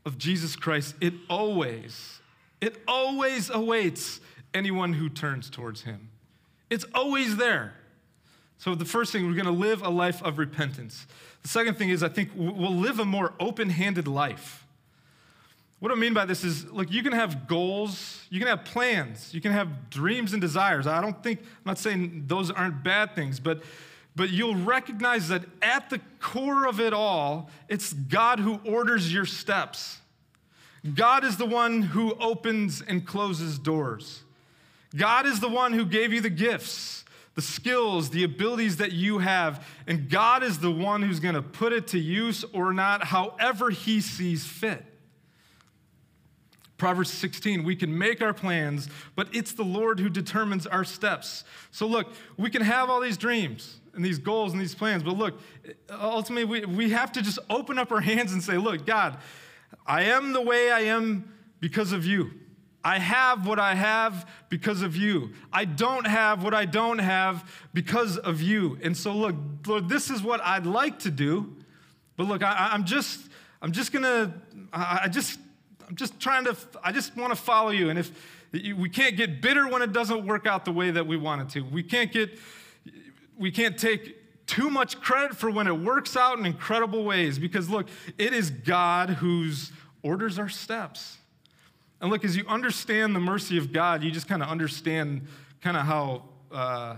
of 0.04 0.18
Jesus 0.18 0.54
Christ, 0.54 0.96
it 1.00 1.14
always, 1.30 2.20
it 2.60 2.82
always 2.86 3.48
awaits 3.48 4.20
anyone 4.52 4.92
who 4.92 5.08
turns 5.08 5.48
towards 5.48 5.82
him. 5.82 6.10
It's 6.68 6.84
always 6.94 7.36
there. 7.36 7.74
So, 8.58 8.74
the 8.74 8.84
first 8.84 9.12
thing, 9.12 9.26
we're 9.26 9.34
going 9.34 9.44
to 9.46 9.50
live 9.50 9.82
a 9.82 9.90
life 9.90 10.22
of 10.22 10.38
repentance. 10.38 11.06
The 11.42 11.48
second 11.48 11.76
thing 11.76 11.90
is, 11.90 12.02
I 12.02 12.08
think 12.08 12.30
we'll 12.34 12.74
live 12.74 12.98
a 12.98 13.04
more 13.04 13.34
open 13.38 13.70
handed 13.70 14.08
life. 14.08 14.66
What 15.78 15.92
I 15.92 15.94
mean 15.94 16.14
by 16.14 16.24
this 16.24 16.42
is, 16.42 16.64
look, 16.72 16.90
you 16.90 17.02
can 17.02 17.12
have 17.12 17.46
goals, 17.46 18.24
you 18.30 18.40
can 18.40 18.48
have 18.48 18.64
plans, 18.64 19.34
you 19.34 19.42
can 19.42 19.52
have 19.52 19.90
dreams 19.90 20.32
and 20.32 20.40
desires. 20.40 20.86
I 20.86 21.02
don't 21.02 21.22
think, 21.22 21.40
I'm 21.40 21.46
not 21.66 21.78
saying 21.78 22.24
those 22.26 22.50
aren't 22.50 22.82
bad 22.82 23.14
things, 23.14 23.38
but, 23.38 23.62
but 24.16 24.30
you'll 24.30 24.56
recognize 24.56 25.28
that 25.28 25.44
at 25.60 25.90
the 25.90 26.00
core 26.18 26.66
of 26.66 26.80
it 26.80 26.94
all, 26.94 27.50
it's 27.68 27.92
God 27.92 28.40
who 28.40 28.58
orders 28.64 29.12
your 29.12 29.26
steps. 29.26 29.98
God 30.94 31.24
is 31.24 31.36
the 31.36 31.46
one 31.46 31.82
who 31.82 32.14
opens 32.14 32.80
and 32.80 33.06
closes 33.06 33.58
doors. 33.58 34.22
God 34.94 35.26
is 35.26 35.40
the 35.40 35.48
one 35.48 35.72
who 35.74 35.84
gave 35.84 36.12
you 36.12 36.22
the 36.22 36.30
gifts, 36.30 37.04
the 37.36 37.42
skills, 37.42 38.10
the 38.10 38.24
abilities 38.24 38.78
that 38.78 38.92
you 38.92 39.18
have, 39.18 39.64
and 39.86 40.10
God 40.10 40.42
is 40.42 40.58
the 40.58 40.70
one 40.70 41.02
who's 41.02 41.20
going 41.20 41.34
to 41.34 41.42
put 41.42 41.72
it 41.72 41.86
to 41.88 41.98
use 41.98 42.44
or 42.52 42.72
not, 42.72 43.04
however 43.04 43.70
He 43.70 44.00
sees 44.00 44.44
fit. 44.44 44.84
Proverbs 46.78 47.10
16, 47.10 47.62
we 47.62 47.76
can 47.76 47.96
make 47.96 48.22
our 48.22 48.34
plans, 48.34 48.88
but 49.14 49.28
it's 49.34 49.52
the 49.52 49.64
Lord 49.64 50.00
who 50.00 50.08
determines 50.08 50.66
our 50.66 50.84
steps. 50.84 51.44
So, 51.70 51.86
look, 51.86 52.08
we 52.38 52.50
can 52.50 52.62
have 52.62 52.88
all 52.88 53.00
these 53.00 53.18
dreams 53.18 53.80
and 53.94 54.04
these 54.04 54.18
goals 54.18 54.52
and 54.52 54.60
these 54.60 54.74
plans, 54.74 55.02
but 55.02 55.16
look, 55.16 55.38
ultimately, 55.90 56.44
we, 56.44 56.64
we 56.64 56.90
have 56.90 57.12
to 57.12 57.22
just 57.22 57.38
open 57.50 57.78
up 57.78 57.92
our 57.92 58.00
hands 58.00 58.32
and 58.32 58.42
say, 58.42 58.56
Look, 58.56 58.86
God, 58.86 59.18
I 59.86 60.04
am 60.04 60.32
the 60.32 60.42
way 60.42 60.70
I 60.70 60.80
am 60.80 61.34
because 61.60 61.92
of 61.92 62.06
you. 62.06 62.30
I 62.86 63.00
have 63.00 63.48
what 63.48 63.58
I 63.58 63.74
have 63.74 64.30
because 64.48 64.82
of 64.82 64.94
you. 64.94 65.32
I 65.52 65.64
don't 65.64 66.06
have 66.06 66.44
what 66.44 66.54
I 66.54 66.66
don't 66.66 67.00
have 67.00 67.66
because 67.74 68.16
of 68.16 68.40
you. 68.40 68.78
And 68.80 68.96
so, 68.96 69.12
look, 69.12 69.34
Lord, 69.66 69.88
this 69.88 70.08
is 70.08 70.22
what 70.22 70.40
I'd 70.40 70.66
like 70.66 71.00
to 71.00 71.10
do, 71.10 71.52
but 72.16 72.28
look, 72.28 72.44
I, 72.44 72.72
am 72.72 72.84
just, 72.84 73.28
I'm 73.60 73.72
just 73.72 73.90
gonna, 73.92 74.32
I, 74.72 75.00
I 75.02 75.08
just, 75.08 75.40
I'm 75.88 75.96
just 75.96 76.20
trying 76.20 76.44
to, 76.44 76.56
I 76.80 76.92
just 76.92 77.16
want 77.16 77.32
to 77.32 77.36
follow 77.36 77.70
you. 77.70 77.90
And 77.90 77.98
if 77.98 78.12
we 78.52 78.88
can't 78.88 79.16
get 79.16 79.42
bitter 79.42 79.66
when 79.66 79.82
it 79.82 79.92
doesn't 79.92 80.24
work 80.24 80.46
out 80.46 80.64
the 80.64 80.70
way 80.70 80.92
that 80.92 81.08
we 81.08 81.16
want 81.16 81.42
it 81.42 81.48
to, 81.54 81.62
we 81.62 81.82
can't 81.82 82.12
get, 82.12 82.38
we 83.36 83.50
can't 83.50 83.76
take 83.76 84.46
too 84.46 84.70
much 84.70 85.00
credit 85.00 85.36
for 85.36 85.50
when 85.50 85.66
it 85.66 85.76
works 85.76 86.16
out 86.16 86.38
in 86.38 86.46
incredible 86.46 87.02
ways 87.02 87.36
because 87.36 87.68
look, 87.68 87.88
it 88.16 88.32
is 88.32 88.48
God 88.48 89.10
who's 89.10 89.72
orders 90.04 90.38
our 90.38 90.48
steps. 90.48 91.18
And 92.06 92.12
look, 92.12 92.24
as 92.24 92.36
you 92.36 92.44
understand 92.46 93.14
the 93.14 93.20
mercy 93.20 93.58
of 93.58 93.72
God, 93.72 94.02
you 94.02 94.10
just 94.10 94.28
kind 94.28 94.42
of 94.42 94.48
understand 94.48 95.26
kind 95.60 95.76
of 95.76 95.84
how 95.84 96.22
uh, 96.52 96.96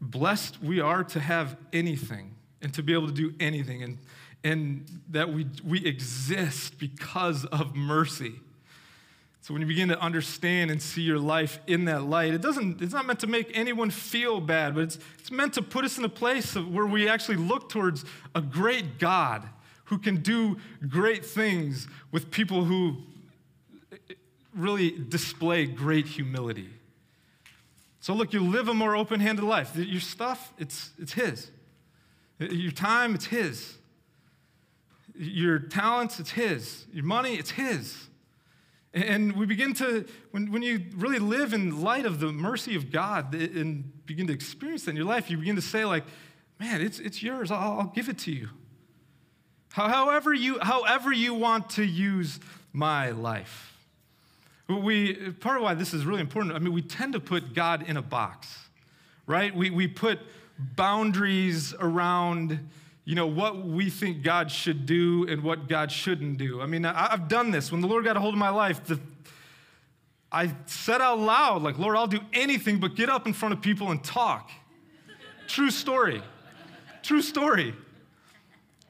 blessed 0.00 0.62
we 0.62 0.80
are 0.80 1.02
to 1.02 1.20
have 1.20 1.56
anything 1.72 2.36
and 2.62 2.72
to 2.74 2.82
be 2.82 2.92
able 2.92 3.08
to 3.08 3.12
do 3.12 3.34
anything. 3.40 3.82
And 3.82 3.98
and 4.44 4.86
that 5.10 5.32
we, 5.32 5.46
we 5.64 5.84
exist 5.84 6.78
because 6.78 7.44
of 7.46 7.74
mercy. 7.74 8.34
So 9.40 9.52
when 9.52 9.60
you 9.60 9.66
begin 9.66 9.88
to 9.88 10.00
understand 10.00 10.70
and 10.70 10.80
see 10.80 11.02
your 11.02 11.18
life 11.18 11.58
in 11.66 11.84
that 11.86 12.04
light, 12.04 12.32
it 12.32 12.42
doesn't, 12.42 12.80
it's 12.80 12.92
not 12.92 13.06
meant 13.06 13.20
to 13.20 13.26
make 13.26 13.50
anyone 13.54 13.90
feel 13.90 14.40
bad, 14.40 14.74
but 14.74 14.84
it's, 14.84 14.98
it's 15.18 15.30
meant 15.30 15.54
to 15.54 15.62
put 15.62 15.84
us 15.84 15.98
in 15.98 16.04
a 16.04 16.08
place 16.08 16.54
where 16.54 16.86
we 16.86 17.08
actually 17.08 17.36
look 17.36 17.68
towards 17.68 18.04
a 18.34 18.40
great 18.40 18.98
God 18.98 19.48
who 19.86 19.98
can 19.98 20.22
do 20.22 20.56
great 20.88 21.24
things 21.24 21.88
with 22.12 22.30
people 22.30 22.64
who 22.64 22.98
really 24.54 24.90
display 24.90 25.66
great 25.66 26.06
humility. 26.06 26.68
So 28.00 28.14
look, 28.14 28.32
you 28.32 28.40
live 28.40 28.68
a 28.68 28.74
more 28.74 28.96
open-handed 28.96 29.44
life. 29.44 29.76
Your 29.76 30.00
stuff, 30.00 30.52
it's, 30.58 30.90
it's 30.98 31.12
his. 31.12 31.50
Your 32.38 32.72
time, 32.72 33.14
it's 33.14 33.26
his. 33.26 33.78
Your 35.14 35.58
talents, 35.58 36.18
it's 36.20 36.30
His. 36.30 36.86
Your 36.92 37.04
money, 37.04 37.34
it's 37.34 37.50
His. 37.50 38.08
And 38.94 39.34
we 39.34 39.46
begin 39.46 39.72
to, 39.74 40.06
when, 40.32 40.52
when 40.52 40.62
you 40.62 40.82
really 40.96 41.18
live 41.18 41.52
in 41.52 41.82
light 41.82 42.04
of 42.04 42.20
the 42.20 42.32
mercy 42.32 42.74
of 42.76 42.90
God 42.90 43.34
and 43.34 43.90
begin 44.06 44.26
to 44.26 44.32
experience 44.32 44.84
that 44.84 44.90
in 44.90 44.96
your 44.96 45.06
life, 45.06 45.30
you 45.30 45.38
begin 45.38 45.56
to 45.56 45.62
say, 45.62 45.84
like, 45.84 46.04
man, 46.60 46.80
it's, 46.80 46.98
it's 46.98 47.22
yours. 47.22 47.50
I'll, 47.50 47.80
I'll 47.80 47.92
give 47.94 48.08
it 48.08 48.18
to 48.18 48.32
you. 48.32 48.48
However 49.70 50.34
you. 50.34 50.58
however 50.60 51.12
you 51.12 51.32
want 51.32 51.70
to 51.70 51.84
use 51.84 52.38
my 52.72 53.10
life. 53.10 53.71
We, 54.80 55.14
part 55.32 55.56
of 55.56 55.62
why 55.62 55.74
this 55.74 55.92
is 55.92 56.06
really 56.06 56.20
important, 56.20 56.54
I 56.54 56.58
mean, 56.58 56.72
we 56.72 56.82
tend 56.82 57.12
to 57.14 57.20
put 57.20 57.54
God 57.54 57.88
in 57.88 57.96
a 57.96 58.02
box, 58.02 58.48
right? 59.26 59.54
We, 59.54 59.70
we 59.70 59.88
put 59.88 60.20
boundaries 60.58 61.74
around, 61.78 62.58
you 63.04 63.14
know, 63.14 63.26
what 63.26 63.66
we 63.66 63.90
think 63.90 64.22
God 64.22 64.50
should 64.50 64.86
do 64.86 65.26
and 65.28 65.42
what 65.42 65.68
God 65.68 65.90
shouldn't 65.90 66.38
do. 66.38 66.60
I 66.60 66.66
mean, 66.66 66.84
I, 66.84 67.12
I've 67.12 67.28
done 67.28 67.50
this. 67.50 67.72
When 67.72 67.80
the 67.80 67.88
Lord 67.88 68.04
got 68.04 68.16
a 68.16 68.20
hold 68.20 68.34
of 68.34 68.38
my 68.38 68.50
life, 68.50 68.84
the, 68.84 69.00
I 70.30 70.50
said 70.66 71.00
out 71.00 71.18
loud, 71.18 71.62
like, 71.62 71.78
Lord, 71.78 71.96
I'll 71.96 72.06
do 72.06 72.20
anything 72.32 72.78
but 72.78 72.94
get 72.94 73.08
up 73.08 73.26
in 73.26 73.32
front 73.32 73.54
of 73.54 73.60
people 73.60 73.90
and 73.90 74.02
talk. 74.02 74.50
True 75.46 75.70
story. 75.70 76.22
True 77.02 77.22
story. 77.22 77.74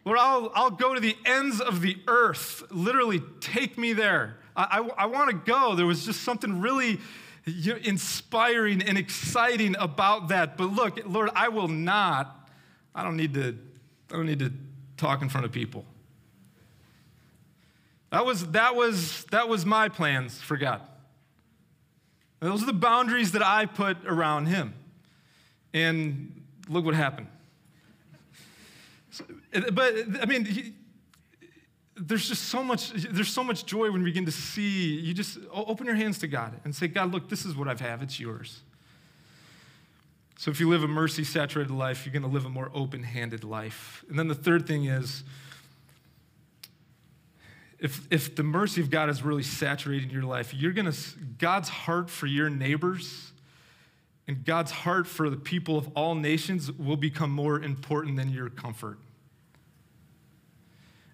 Lord, 0.04 0.18
I'll, 0.18 0.50
I'll 0.54 0.70
go 0.70 0.94
to 0.94 1.00
the 1.00 1.16
ends 1.24 1.60
of 1.60 1.80
the 1.80 1.96
earth. 2.08 2.64
Literally, 2.70 3.20
take 3.40 3.78
me 3.78 3.92
there. 3.92 4.38
I, 4.56 4.80
I, 4.80 5.04
I 5.04 5.06
want 5.06 5.30
to 5.30 5.36
go. 5.36 5.74
There 5.74 5.86
was 5.86 6.04
just 6.04 6.22
something 6.22 6.60
really 6.60 7.00
you 7.44 7.72
know, 7.72 7.78
inspiring 7.82 8.82
and 8.82 8.98
exciting 8.98 9.76
about 9.78 10.28
that. 10.28 10.56
But 10.56 10.72
look, 10.72 11.00
Lord, 11.06 11.30
I 11.34 11.48
will 11.48 11.68
not, 11.68 12.48
I 12.94 13.02
don't 13.02 13.16
need 13.16 13.34
to, 13.34 13.56
I 14.10 14.16
don't 14.16 14.26
need 14.26 14.40
to 14.40 14.52
talk 14.96 15.22
in 15.22 15.28
front 15.28 15.44
of 15.44 15.52
people. 15.52 15.84
That 18.10 18.26
was, 18.26 18.46
that 18.48 18.76
was, 18.76 19.24
that 19.30 19.48
was 19.48 19.64
my 19.64 19.88
plans 19.88 20.40
for 20.40 20.56
God. 20.56 20.82
Those 22.40 22.62
are 22.62 22.66
the 22.66 22.72
boundaries 22.72 23.32
that 23.32 23.42
I 23.42 23.66
put 23.66 23.96
around 24.04 24.46
him. 24.46 24.74
And 25.72 26.42
look 26.68 26.84
what 26.84 26.94
happened. 26.94 27.28
But 29.72 29.94
I 30.20 30.26
mean, 30.26 30.44
he, 30.44 30.74
there's 31.96 32.28
just 32.28 32.44
so 32.44 32.62
much 32.62 32.90
there's 32.90 33.32
so 33.32 33.44
much 33.44 33.66
joy 33.66 33.90
when 33.90 34.02
we 34.02 34.10
begin 34.10 34.24
to 34.24 34.32
see 34.32 34.98
you 34.98 35.12
just 35.12 35.38
open 35.52 35.86
your 35.86 35.94
hands 35.94 36.18
to 36.18 36.26
god 36.26 36.58
and 36.64 36.74
say 36.74 36.88
god 36.88 37.12
look 37.12 37.28
this 37.28 37.44
is 37.44 37.54
what 37.54 37.68
i 37.68 37.70
have. 37.70 37.80
Have 37.80 38.02
it's 38.02 38.18
yours. 38.18 38.60
So 40.38 40.50
if 40.50 40.58
you 40.58 40.68
live 40.68 40.82
a 40.82 40.88
mercy 40.88 41.24
saturated 41.24 41.72
life 41.72 42.06
you're 42.06 42.12
going 42.12 42.22
to 42.22 42.28
live 42.28 42.46
a 42.46 42.50
more 42.50 42.70
open-handed 42.74 43.44
life. 43.44 44.04
And 44.08 44.18
then 44.18 44.28
the 44.28 44.34
third 44.34 44.66
thing 44.66 44.86
is 44.86 45.22
if, 47.78 48.06
if 48.10 48.34
the 48.34 48.42
mercy 48.42 48.80
of 48.80 48.90
god 48.90 49.10
is 49.10 49.22
really 49.22 49.42
saturating 49.42 50.10
your 50.10 50.22
life 50.22 50.54
you're 50.54 50.72
going 50.72 50.90
to 50.90 50.98
god's 51.38 51.68
heart 51.68 52.08
for 52.08 52.26
your 52.26 52.48
neighbors 52.48 53.31
and 54.26 54.44
god's 54.44 54.70
heart 54.70 55.06
for 55.06 55.28
the 55.30 55.36
people 55.36 55.76
of 55.76 55.88
all 55.94 56.14
nations 56.14 56.70
will 56.72 56.96
become 56.96 57.30
more 57.30 57.60
important 57.60 58.16
than 58.16 58.30
your 58.30 58.48
comfort 58.48 58.98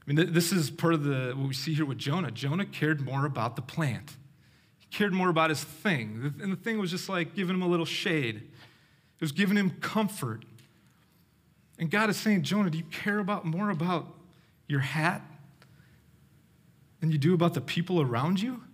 I 0.08 0.12
mean, 0.12 0.32
this 0.32 0.52
is 0.52 0.70
part 0.70 0.94
of 0.94 1.04
the, 1.04 1.34
what 1.36 1.48
we 1.48 1.54
see 1.54 1.74
here 1.74 1.84
with 1.84 1.98
Jonah. 1.98 2.30
Jonah 2.30 2.64
cared 2.64 3.02
more 3.02 3.26
about 3.26 3.56
the 3.56 3.62
plant, 3.62 4.16
he 4.78 4.86
cared 4.86 5.12
more 5.12 5.28
about 5.28 5.50
his 5.50 5.62
thing. 5.62 6.34
And 6.40 6.50
the 6.50 6.56
thing 6.56 6.78
was 6.78 6.90
just 6.90 7.08
like 7.08 7.34
giving 7.34 7.54
him 7.54 7.62
a 7.62 7.68
little 7.68 7.84
shade, 7.84 8.36
it 8.36 9.20
was 9.20 9.32
giving 9.32 9.56
him 9.56 9.70
comfort. 9.80 10.44
And 11.78 11.90
God 11.90 12.10
is 12.10 12.16
saying, 12.16 12.42
Jonah, 12.42 12.70
do 12.70 12.78
you 12.78 12.84
care 12.84 13.20
about 13.20 13.44
more 13.44 13.70
about 13.70 14.12
your 14.66 14.80
hat 14.80 15.22
than 17.00 17.12
you 17.12 17.18
do 17.18 17.34
about 17.34 17.54
the 17.54 17.60
people 17.60 18.00
around 18.00 18.40
you? 18.40 18.64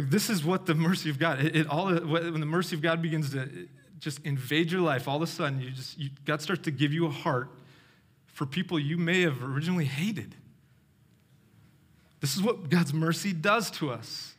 Look, 0.00 0.08
this 0.08 0.30
is 0.30 0.42
what 0.42 0.64
the 0.64 0.74
mercy 0.74 1.10
of 1.10 1.18
God, 1.18 1.40
it, 1.44 1.54
it 1.54 1.66
all, 1.66 1.94
when 1.94 2.40
the 2.40 2.46
mercy 2.46 2.74
of 2.74 2.80
God 2.80 3.02
begins 3.02 3.32
to 3.32 3.68
just 3.98 4.24
invade 4.24 4.72
your 4.72 4.80
life, 4.80 5.06
all 5.06 5.16
of 5.16 5.22
a 5.22 5.26
sudden, 5.26 5.60
you 5.60 5.72
just, 5.72 5.98
you, 5.98 6.08
God 6.24 6.40
starts 6.40 6.62
to 6.62 6.70
give 6.70 6.90
you 6.94 7.04
a 7.04 7.10
heart 7.10 7.50
for 8.26 8.46
people 8.46 8.78
you 8.78 8.96
may 8.96 9.20
have 9.20 9.44
originally 9.44 9.84
hated. 9.84 10.34
This 12.20 12.34
is 12.34 12.40
what 12.40 12.70
God's 12.70 12.94
mercy 12.94 13.34
does 13.34 13.70
to 13.72 13.90
us. 13.90 14.34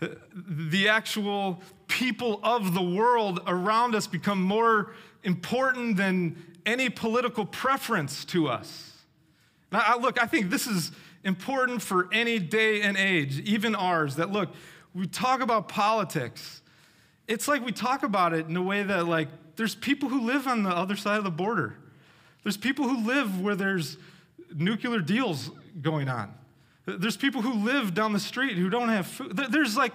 Uh, 0.00 0.08
the 0.32 0.88
actual 0.88 1.60
people 1.88 2.38
of 2.44 2.72
the 2.72 2.82
world 2.82 3.40
around 3.48 3.96
us 3.96 4.06
become 4.06 4.40
more 4.40 4.92
important 5.24 5.96
than 5.96 6.40
any 6.64 6.88
political 6.88 7.44
preference 7.44 8.24
to 8.26 8.46
us. 8.46 9.02
Now, 9.72 9.98
look, 9.98 10.22
I 10.22 10.26
think 10.26 10.48
this 10.48 10.68
is 10.68 10.92
important 11.24 11.82
for 11.82 12.08
any 12.12 12.38
day 12.38 12.82
and 12.82 12.96
age, 12.96 13.40
even 13.40 13.74
ours, 13.74 14.14
that 14.16 14.30
look, 14.30 14.50
we 14.94 15.06
talk 15.06 15.40
about 15.40 15.68
politics. 15.68 16.62
It's 17.28 17.48
like 17.48 17.64
we 17.64 17.72
talk 17.72 18.02
about 18.02 18.32
it 18.34 18.46
in 18.46 18.56
a 18.56 18.62
way 18.62 18.82
that, 18.82 19.06
like, 19.06 19.28
there's 19.56 19.74
people 19.74 20.08
who 20.08 20.20
live 20.20 20.46
on 20.46 20.62
the 20.62 20.70
other 20.70 20.96
side 20.96 21.18
of 21.18 21.24
the 21.24 21.30
border. 21.30 21.76
There's 22.42 22.56
people 22.56 22.88
who 22.88 23.06
live 23.06 23.40
where 23.40 23.54
there's 23.54 23.96
nuclear 24.54 25.00
deals 25.00 25.50
going 25.80 26.08
on. 26.08 26.34
There's 26.84 27.16
people 27.16 27.42
who 27.42 27.54
live 27.64 27.94
down 27.94 28.12
the 28.12 28.20
street 28.20 28.56
who 28.56 28.68
don't 28.68 28.88
have 28.88 29.06
food. 29.06 29.36
There's 29.50 29.76
like, 29.76 29.92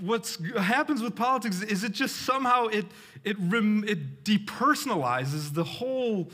what 0.00 0.36
happens 0.56 1.02
with 1.02 1.14
politics 1.14 1.62
is 1.62 1.84
it 1.84 1.92
just 1.92 2.16
somehow 2.16 2.66
it, 2.66 2.86
it, 3.22 3.36
it 3.38 4.24
depersonalizes 4.24 5.54
the 5.54 5.64
whole, 5.64 6.30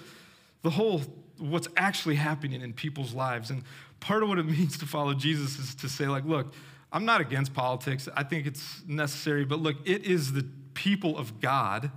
the 0.63 0.71
whole, 0.71 1.03
what's 1.39 1.69
actually 1.77 2.15
happening 2.15 2.63
in 2.63 2.73
people's 2.73 3.13
lives. 3.13 3.51
And 3.51 3.65
part 4.01 4.23
of 4.23 4.31
what 4.31 4.39
it 4.39 4.47
means 4.47 4.79
to 4.79 4.87
follow 4.87 5.13
Jesus 5.13 5.59
is 5.59 5.75
to 5.77 5.89
say, 5.89 6.07
like, 6.07 6.25
look, 6.25 6.55
I'm 6.93 7.05
not 7.05 7.21
against 7.21 7.55
politics. 7.55 8.09
I 8.15 8.23
think 8.23 8.47
it's 8.47 8.83
necessary, 8.87 9.45
but 9.45 9.61
look, 9.61 9.77
it 9.85 10.05
is 10.05 10.33
the 10.33 10.47
people 10.75 11.17
of 11.17 11.41
God 11.41 11.91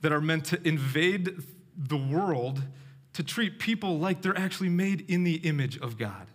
that 0.00 0.12
are 0.12 0.20
meant 0.20 0.44
to 0.46 0.66
invade 0.66 1.36
the 1.76 1.96
world 1.96 2.62
to 3.14 3.22
treat 3.22 3.58
people 3.58 3.98
like 3.98 4.22
they're 4.22 4.36
actually 4.36 4.68
made 4.68 5.08
in 5.08 5.24
the 5.24 5.36
image 5.36 5.78
of 5.78 5.96
God. 5.96 6.26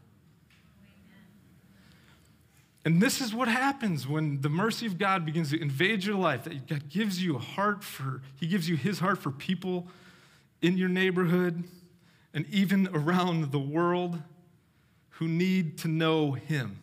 And 2.86 3.02
this 3.02 3.20
is 3.20 3.34
what 3.34 3.50
happens 3.50 4.08
when 4.08 4.42
the 4.42 4.50
mercy 4.50 4.86
of 4.86 4.98
God 4.98 5.26
begins 5.26 5.50
to 5.52 5.62
invade 5.62 6.06
your 6.06 6.16
life. 6.16 6.46
That 6.46 6.66
God 6.66 6.90
gives 6.90 7.22
you 7.22 7.36
a 7.36 7.40
heart 7.40 7.84
for, 7.84 8.22
He 8.40 8.48
gives 8.48 8.70
you 8.70 8.78
His 8.78 9.00
heart 9.00 9.20
for 9.20 9.32
people 9.32 9.88
in 10.62 10.78
your 10.78 10.90
neighborhood 10.90 11.66
and 12.34 12.46
even 12.50 12.88
around 12.94 13.52
the 13.52 13.60
world 13.60 14.22
who 15.12 15.28
need 15.28 15.78
to 15.80 15.90
know 15.90 16.32
Him. 16.32 16.80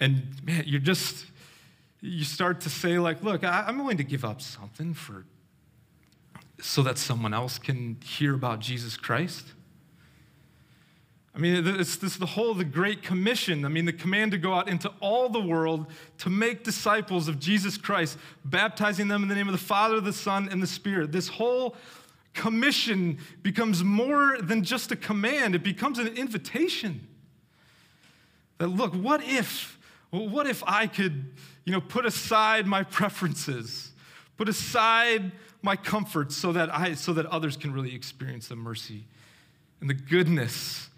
And 0.00 0.26
man, 0.44 0.64
you're 0.66 0.80
just, 0.80 1.26
you 2.00 2.24
start 2.24 2.60
to 2.62 2.70
say, 2.70 2.98
like, 2.98 3.22
look, 3.22 3.44
I, 3.44 3.64
am 3.68 3.78
willing 3.78 3.96
to 3.98 4.04
give 4.04 4.24
up 4.24 4.40
something 4.40 4.94
for 4.94 5.24
so 6.60 6.82
that 6.82 6.98
someone 6.98 7.34
else 7.34 7.58
can 7.58 7.98
hear 8.04 8.34
about 8.34 8.60
Jesus 8.60 8.96
Christ. 8.96 9.46
I 11.34 11.38
mean, 11.38 11.66
it's 11.66 11.96
this 11.96 12.16
the 12.16 12.26
whole 12.26 12.54
the 12.54 12.64
Great 12.64 13.02
Commission. 13.02 13.64
I 13.64 13.68
mean, 13.68 13.86
the 13.86 13.92
command 13.92 14.30
to 14.32 14.38
go 14.38 14.54
out 14.54 14.68
into 14.68 14.92
all 15.00 15.28
the 15.28 15.40
world 15.40 15.86
to 16.18 16.30
make 16.30 16.62
disciples 16.62 17.26
of 17.26 17.40
Jesus 17.40 17.76
Christ, 17.76 18.18
baptizing 18.44 19.08
them 19.08 19.24
in 19.24 19.28
the 19.28 19.34
name 19.34 19.48
of 19.48 19.52
the 19.52 19.58
Father, 19.58 20.00
the 20.00 20.12
Son, 20.12 20.48
and 20.50 20.62
the 20.62 20.66
Spirit. 20.66 21.10
This 21.10 21.26
whole 21.26 21.74
commission 22.34 23.18
becomes 23.42 23.82
more 23.82 24.38
than 24.40 24.62
just 24.62 24.92
a 24.92 24.96
command, 24.96 25.54
it 25.54 25.64
becomes 25.64 25.98
an 25.98 26.08
invitation. 26.08 27.08
That 28.58 28.68
look, 28.68 28.94
what 28.94 29.22
if, 29.24 29.78
well, 30.14 30.28
what 30.28 30.46
if 30.46 30.62
I 30.64 30.86
could 30.86 31.32
you 31.64 31.72
know, 31.72 31.80
put 31.80 32.06
aside 32.06 32.68
my 32.68 32.84
preferences, 32.84 33.90
put 34.36 34.48
aside 34.48 35.32
my 35.60 35.74
comforts 35.74 36.36
so 36.36 36.52
that, 36.52 36.72
I, 36.72 36.94
so 36.94 37.12
that 37.14 37.26
others 37.26 37.56
can 37.56 37.72
really 37.72 37.94
experience 37.96 38.46
the 38.46 38.54
mercy 38.54 39.06
and 39.80 39.90
the 39.90 39.94
goodness 39.94 40.88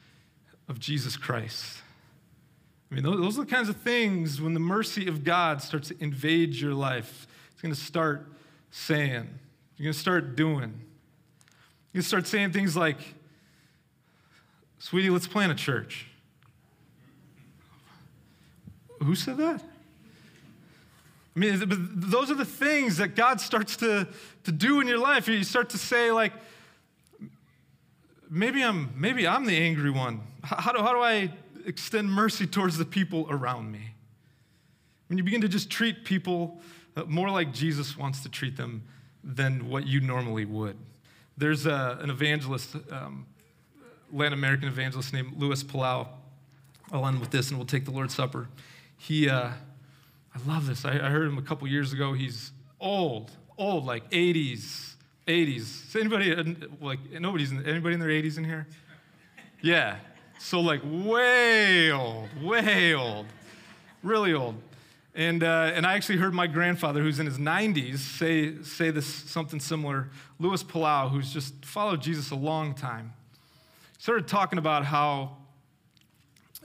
of 0.69 0.79
Jesus 0.79 1.17
Christ. 1.17 1.79
I 2.91 2.95
mean, 2.95 3.05
those 3.05 3.39
are 3.39 3.45
the 3.45 3.51
kinds 3.51 3.71
of 3.71 3.77
things 3.77 4.39
when 4.41 4.53
the 4.53 4.61
mercy 4.61 5.09
of 5.09 5.25
God 5.25 5.63
starts 5.63 5.89
to 5.89 5.97
invade 5.99 6.55
your 6.55 6.75
life. 6.75 7.27
It's 7.53 7.63
going 7.63 7.75
to 7.75 7.81
start 7.81 8.31
saying, 8.71 9.29
you're 9.79 9.85
going 9.85 9.95
to 9.95 9.99
start 9.99 10.37
doing. 10.37 10.59
You're 10.59 11.95
going 11.95 12.03
to 12.03 12.03
start 12.03 12.27
saying 12.27 12.53
things 12.53 12.77
like, 12.77 12.99
Sweetie, 14.79 15.09
let's 15.09 15.27
plant 15.27 15.53
a 15.53 15.55
church. 15.55 16.07
Who 19.03 19.15
said 19.15 19.37
that? 19.39 19.63
I 21.35 21.39
mean, 21.39 21.63
those 21.95 22.31
are 22.31 22.35
the 22.35 22.47
things 22.47 22.97
that 22.97 23.15
God 23.15 23.41
starts 23.41 23.77
to, 23.79 24.09
to 24.45 24.53
do 24.53 24.81
in 24.81 24.87
your 24.87 24.99
life. 24.99 25.29
You 25.29 25.45
start 25.45 25.69
to 25.71 25.79
say, 25.79 26.11
like, 26.11 26.33
maybe 28.31 28.63
I'm, 28.63 28.91
maybe 28.97 29.27
I'm 29.29 29.45
the 29.45 29.57
angry 29.57 29.91
one. 29.91 30.23
How 30.43 30.73
do, 30.73 30.79
how 30.79 30.95
do 30.95 31.01
I 31.01 31.31
extend 31.67 32.11
mercy 32.11 32.47
towards 32.47 32.79
the 32.79 32.87
people 32.87 33.27
around 33.29 33.71
me? 33.71 33.91
When 35.09 35.19
you 35.19 35.25
begin 35.25 35.43
to 35.43 35.49
just 35.49 35.69
treat 35.69 36.05
people 36.05 36.61
uh, 36.97 37.05
more 37.05 37.31
like 37.31 37.53
Jesus 37.53 37.99
wants 37.99 38.23
to 38.23 38.31
treat 38.31 38.57
them 38.57 38.83
than 39.23 39.69
what 39.69 39.87
you 39.87 40.01
normally 40.01 40.47
would. 40.47 40.77
There's 41.37 41.67
a, 41.67 41.99
an 42.01 42.09
evangelist, 42.09 42.77
um, 42.91 43.27
Latin 44.11 44.33
American 44.33 44.69
evangelist 44.69 45.13
named 45.13 45.35
Luis 45.37 45.63
Palau. 45.63 46.09
I'll 46.91 47.07
end 47.07 47.21
with 47.21 47.31
this 47.31 47.51
and 47.51 47.59
we'll 47.59 47.67
take 47.67 47.85
the 47.85 47.91
Lord's 47.91 48.15
Supper. 48.15 48.49
He, 48.97 49.29
uh, 49.29 49.51
I 50.35 50.49
love 50.49 50.67
this. 50.67 50.85
I, 50.85 50.93
I 50.93 51.11
heard 51.11 51.29
him 51.29 51.39
a 51.39 51.43
couple 51.43 51.67
years 51.69 51.93
ago. 51.93 52.13
He's 52.13 52.53
old, 52.81 53.31
old, 53.59 53.85
like 53.85 54.11
80s, 54.11 54.95
80s. 55.27 55.57
Is 55.57 55.97
anybody, 55.97 56.35
like, 56.81 56.99
nobody's, 57.21 57.53
in, 57.53 57.65
anybody 57.67 57.95
in 57.95 58.01
their 58.01 58.11
80s 58.11 58.39
in 58.39 58.45
here? 58.45 58.67
Yeah. 59.63 59.97
So, 60.39 60.61
like, 60.61 60.81
way 60.85 61.91
old, 61.91 62.29
way 62.43 62.95
old, 62.95 63.27
really 64.03 64.35
old. 64.35 64.57
And, 65.15 65.43
uh, 65.43 65.73
and 65.75 65.87
I 65.87 65.95
actually 65.95 66.19
heard 66.19 66.35
my 66.35 66.47
grandfather, 66.47 67.01
who's 67.01 67.19
in 67.19 67.25
his 67.25 67.39
90s, 67.39 67.99
say, 67.99 68.63
say 68.63 68.91
this 68.91 69.07
something 69.07 69.61
similar. 69.61 70.11
Luis 70.39 70.63
Palau, 70.63 71.11
who's 71.11 71.33
just 71.33 71.65
followed 71.65 72.03
Jesus 72.03 72.31
a 72.31 72.37
long 72.37 72.75
time, 72.75 73.15
started 73.99 74.29
talking 74.29 74.59
about 74.59 74.85
how 74.85 75.39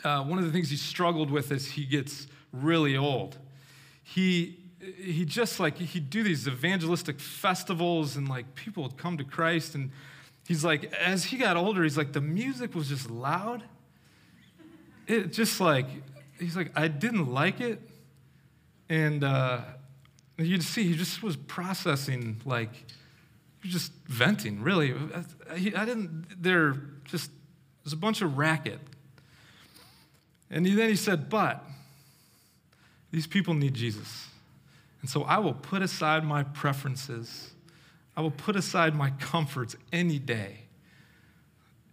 uh, 0.03 0.23
one 0.23 0.37
of 0.39 0.45
the 0.45 0.51
things 0.51 0.69
he 0.69 0.77
struggled 0.77 1.31
with 1.31 1.51
as 1.51 1.65
he 1.65 1.85
gets 1.85 2.27
really 2.51 2.97
old. 2.97 3.37
He, 4.03 4.57
he 4.79 5.25
just 5.25 5.59
like, 5.59 5.77
he'd 5.77 6.09
do 6.09 6.23
these 6.23 6.47
evangelistic 6.47 7.19
festivals 7.19 8.17
and 8.17 8.27
like 8.27 8.55
people 8.55 8.83
would 8.83 8.97
come 8.97 9.17
to 9.17 9.23
Christ. 9.23 9.75
And 9.75 9.91
he's 10.47 10.63
like, 10.63 10.91
as 10.93 11.25
he 11.25 11.37
got 11.37 11.55
older, 11.57 11.83
he's 11.83 11.97
like, 11.97 12.13
the 12.13 12.21
music 12.21 12.75
was 12.75 12.89
just 12.89 13.09
loud. 13.09 13.63
It 15.07 15.33
just 15.33 15.59
like, 15.59 15.87
he's 16.39 16.55
like, 16.55 16.71
I 16.75 16.87
didn't 16.87 17.31
like 17.31 17.61
it. 17.61 17.79
And 18.89 19.23
uh, 19.23 19.61
you'd 20.37 20.63
see 20.63 20.83
he 20.83 20.95
just 20.95 21.23
was 21.23 21.35
processing, 21.37 22.41
like, 22.45 22.71
just 23.63 23.93
venting, 24.07 24.61
really. 24.61 24.93
I, 25.49 25.55
I 25.55 25.85
didn't, 25.85 26.25
they're 26.41 26.75
just, 27.05 27.31
there's 27.83 27.93
a 27.93 27.97
bunch 27.97 28.21
of 28.21 28.37
racket. 28.37 28.79
And 30.51 30.65
then 30.65 30.89
he 30.89 30.95
said, 30.95 31.29
but 31.29 31.63
these 33.09 33.25
people 33.25 33.53
need 33.53 33.73
Jesus. 33.73 34.27
And 35.01 35.09
so 35.09 35.23
I 35.23 35.39
will 35.39 35.53
put 35.53 35.81
aside 35.81 36.23
my 36.23 36.43
preferences. 36.43 37.51
I 38.15 38.21
will 38.21 38.31
put 38.31 38.55
aside 38.55 38.93
my 38.93 39.11
comforts 39.11 39.75
any 39.91 40.19
day 40.19 40.59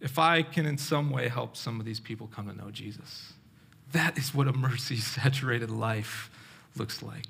if 0.01 0.19
I 0.19 0.43
can 0.43 0.65
in 0.65 0.77
some 0.77 1.09
way 1.09 1.27
help 1.27 1.57
some 1.57 1.79
of 1.79 1.85
these 1.85 1.99
people 1.99 2.27
come 2.27 2.47
to 2.47 2.55
know 2.55 2.69
Jesus. 2.71 3.33
That 3.91 4.17
is 4.17 4.33
what 4.33 4.47
a 4.47 4.53
mercy 4.53 4.95
saturated 4.97 5.71
life 5.71 6.29
looks 6.75 7.01
like. 7.01 7.25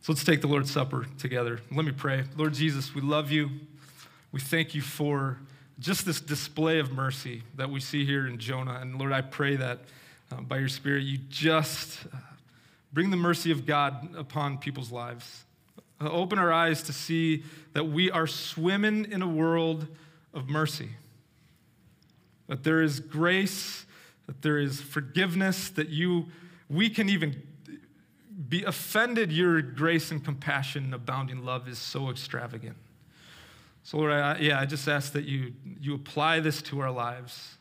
So 0.00 0.12
let's 0.12 0.24
take 0.24 0.40
the 0.40 0.46
Lord's 0.46 0.70
Supper 0.70 1.06
together. 1.18 1.60
Let 1.70 1.84
me 1.84 1.92
pray. 1.92 2.24
Lord 2.36 2.54
Jesus, 2.54 2.94
we 2.94 3.02
love 3.02 3.30
you. 3.30 3.50
We 4.32 4.40
thank 4.40 4.74
you 4.74 4.80
for 4.80 5.38
just 5.78 6.06
this 6.06 6.20
display 6.20 6.78
of 6.78 6.92
mercy 6.92 7.42
that 7.56 7.70
we 7.70 7.80
see 7.80 8.06
here 8.06 8.26
in 8.26 8.38
Jonah. 8.38 8.78
And 8.80 8.98
Lord, 8.98 9.12
I 9.12 9.20
pray 9.20 9.56
that 9.56 9.80
uh, 10.30 10.40
by 10.42 10.58
your 10.58 10.68
Spirit, 10.68 11.02
you 11.02 11.18
just 11.28 12.06
uh, 12.12 12.16
bring 12.92 13.10
the 13.10 13.16
mercy 13.16 13.50
of 13.50 13.66
God 13.66 14.14
upon 14.16 14.58
people's 14.58 14.92
lives. 14.92 15.44
Uh, 16.00 16.10
open 16.10 16.38
our 16.38 16.52
eyes 16.52 16.82
to 16.84 16.92
see 16.92 17.44
that 17.72 17.84
we 17.84 18.10
are 18.10 18.26
swimming 18.26 19.10
in 19.10 19.22
a 19.22 19.28
world 19.28 19.86
of 20.32 20.48
mercy, 20.48 20.90
that 22.46 22.64
there 22.64 22.82
is 22.82 23.00
grace, 23.00 23.84
that 24.26 24.42
there 24.42 24.58
is 24.58 24.80
forgiveness, 24.80 25.68
that 25.70 25.88
you, 25.88 26.26
we 26.68 26.88
can 26.88 27.08
even 27.08 27.42
be 28.48 28.64
offended 28.64 29.30
your 29.30 29.60
grace 29.60 30.10
and 30.10 30.24
compassion 30.24 30.84
and 30.84 30.94
abounding 30.94 31.44
love 31.44 31.68
is 31.68 31.78
so 31.78 32.10
extravagant. 32.10 32.76
So, 33.82 33.98
Lord, 33.98 34.12
I, 34.12 34.38
yeah, 34.38 34.60
I 34.60 34.66
just 34.66 34.88
ask 34.88 35.12
that 35.12 35.24
you, 35.24 35.52
you 35.80 35.94
apply 35.94 36.40
this 36.40 36.62
to 36.62 36.80
our 36.80 36.90
lives. 36.90 37.56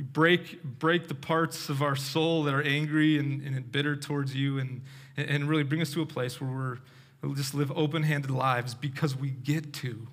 You 0.00 0.06
break, 0.06 0.62
break 0.62 1.08
the 1.08 1.14
parts 1.14 1.68
of 1.68 1.82
our 1.82 1.94
soul 1.94 2.44
that 2.44 2.54
are 2.54 2.62
angry 2.62 3.18
and, 3.18 3.42
and 3.42 3.70
bitter 3.70 3.94
towards 3.94 4.34
you 4.34 4.58
and, 4.58 4.80
and 5.18 5.46
really 5.46 5.62
bring 5.62 5.82
us 5.82 5.92
to 5.92 6.00
a 6.00 6.06
place 6.06 6.40
where 6.40 6.50
we're, 6.50 6.78
we'll 7.20 7.34
just 7.34 7.52
live 7.52 7.70
open 7.76 8.02
handed 8.04 8.30
lives 8.30 8.72
because 8.72 9.14
we 9.14 9.28
get 9.28 9.74
to. 9.74 10.08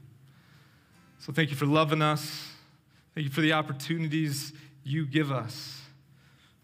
So, 1.19 1.31
thank 1.31 1.51
you 1.51 1.55
for 1.55 1.65
loving 1.65 2.01
us. 2.01 2.49
Thank 3.15 3.27
you 3.27 3.31
for 3.31 3.39
the 3.39 3.53
opportunities 3.53 4.51
you 4.83 5.05
give 5.05 5.31
us. 5.31 5.79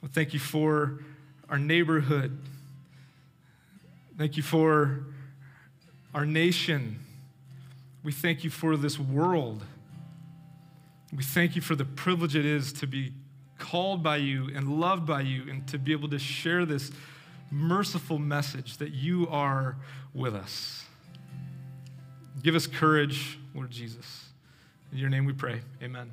Well, 0.02 0.12
thank 0.14 0.34
you 0.34 0.40
for 0.42 1.00
our 1.48 1.58
neighborhood. 1.58 2.38
Thank 4.18 4.36
you 4.36 4.44
for 4.44 5.06
our 6.14 6.26
nation. 6.26 7.00
We 8.04 8.12
thank 8.12 8.44
you 8.44 8.50
for 8.50 8.76
this 8.76 9.00
world. 9.00 9.64
We 11.16 11.24
thank 11.24 11.56
you 11.56 11.62
for 11.62 11.76
the 11.76 11.86
privilege 11.86 12.36
it 12.36 12.46
is 12.46 12.74
to 12.74 12.88
be 12.88 13.14
called 13.60 14.02
by 14.02 14.18
you 14.18 14.50
and 14.56 14.80
loved 14.80 15.06
by 15.06 15.22
you 15.22 15.50
and 15.50 15.68
to 15.68 15.78
be 15.78 15.92
able 15.92 16.10
to 16.10 16.20
share 16.20 16.66
this 16.66 16.92
merciful 17.52 18.18
message 18.18 18.78
that 18.78 18.92
you 18.92 19.28
are 19.30 19.78
with 20.14 20.36
us. 20.36 20.86
Give 22.42 22.56
us 22.56 22.66
courage, 22.66 23.38
Lord 23.54 23.70
Jesus. 23.70 24.26
In 24.92 24.98
your 24.98 25.10
name 25.10 25.26
we 25.26 25.34
pray. 25.34 25.62
Amen. 25.82 26.12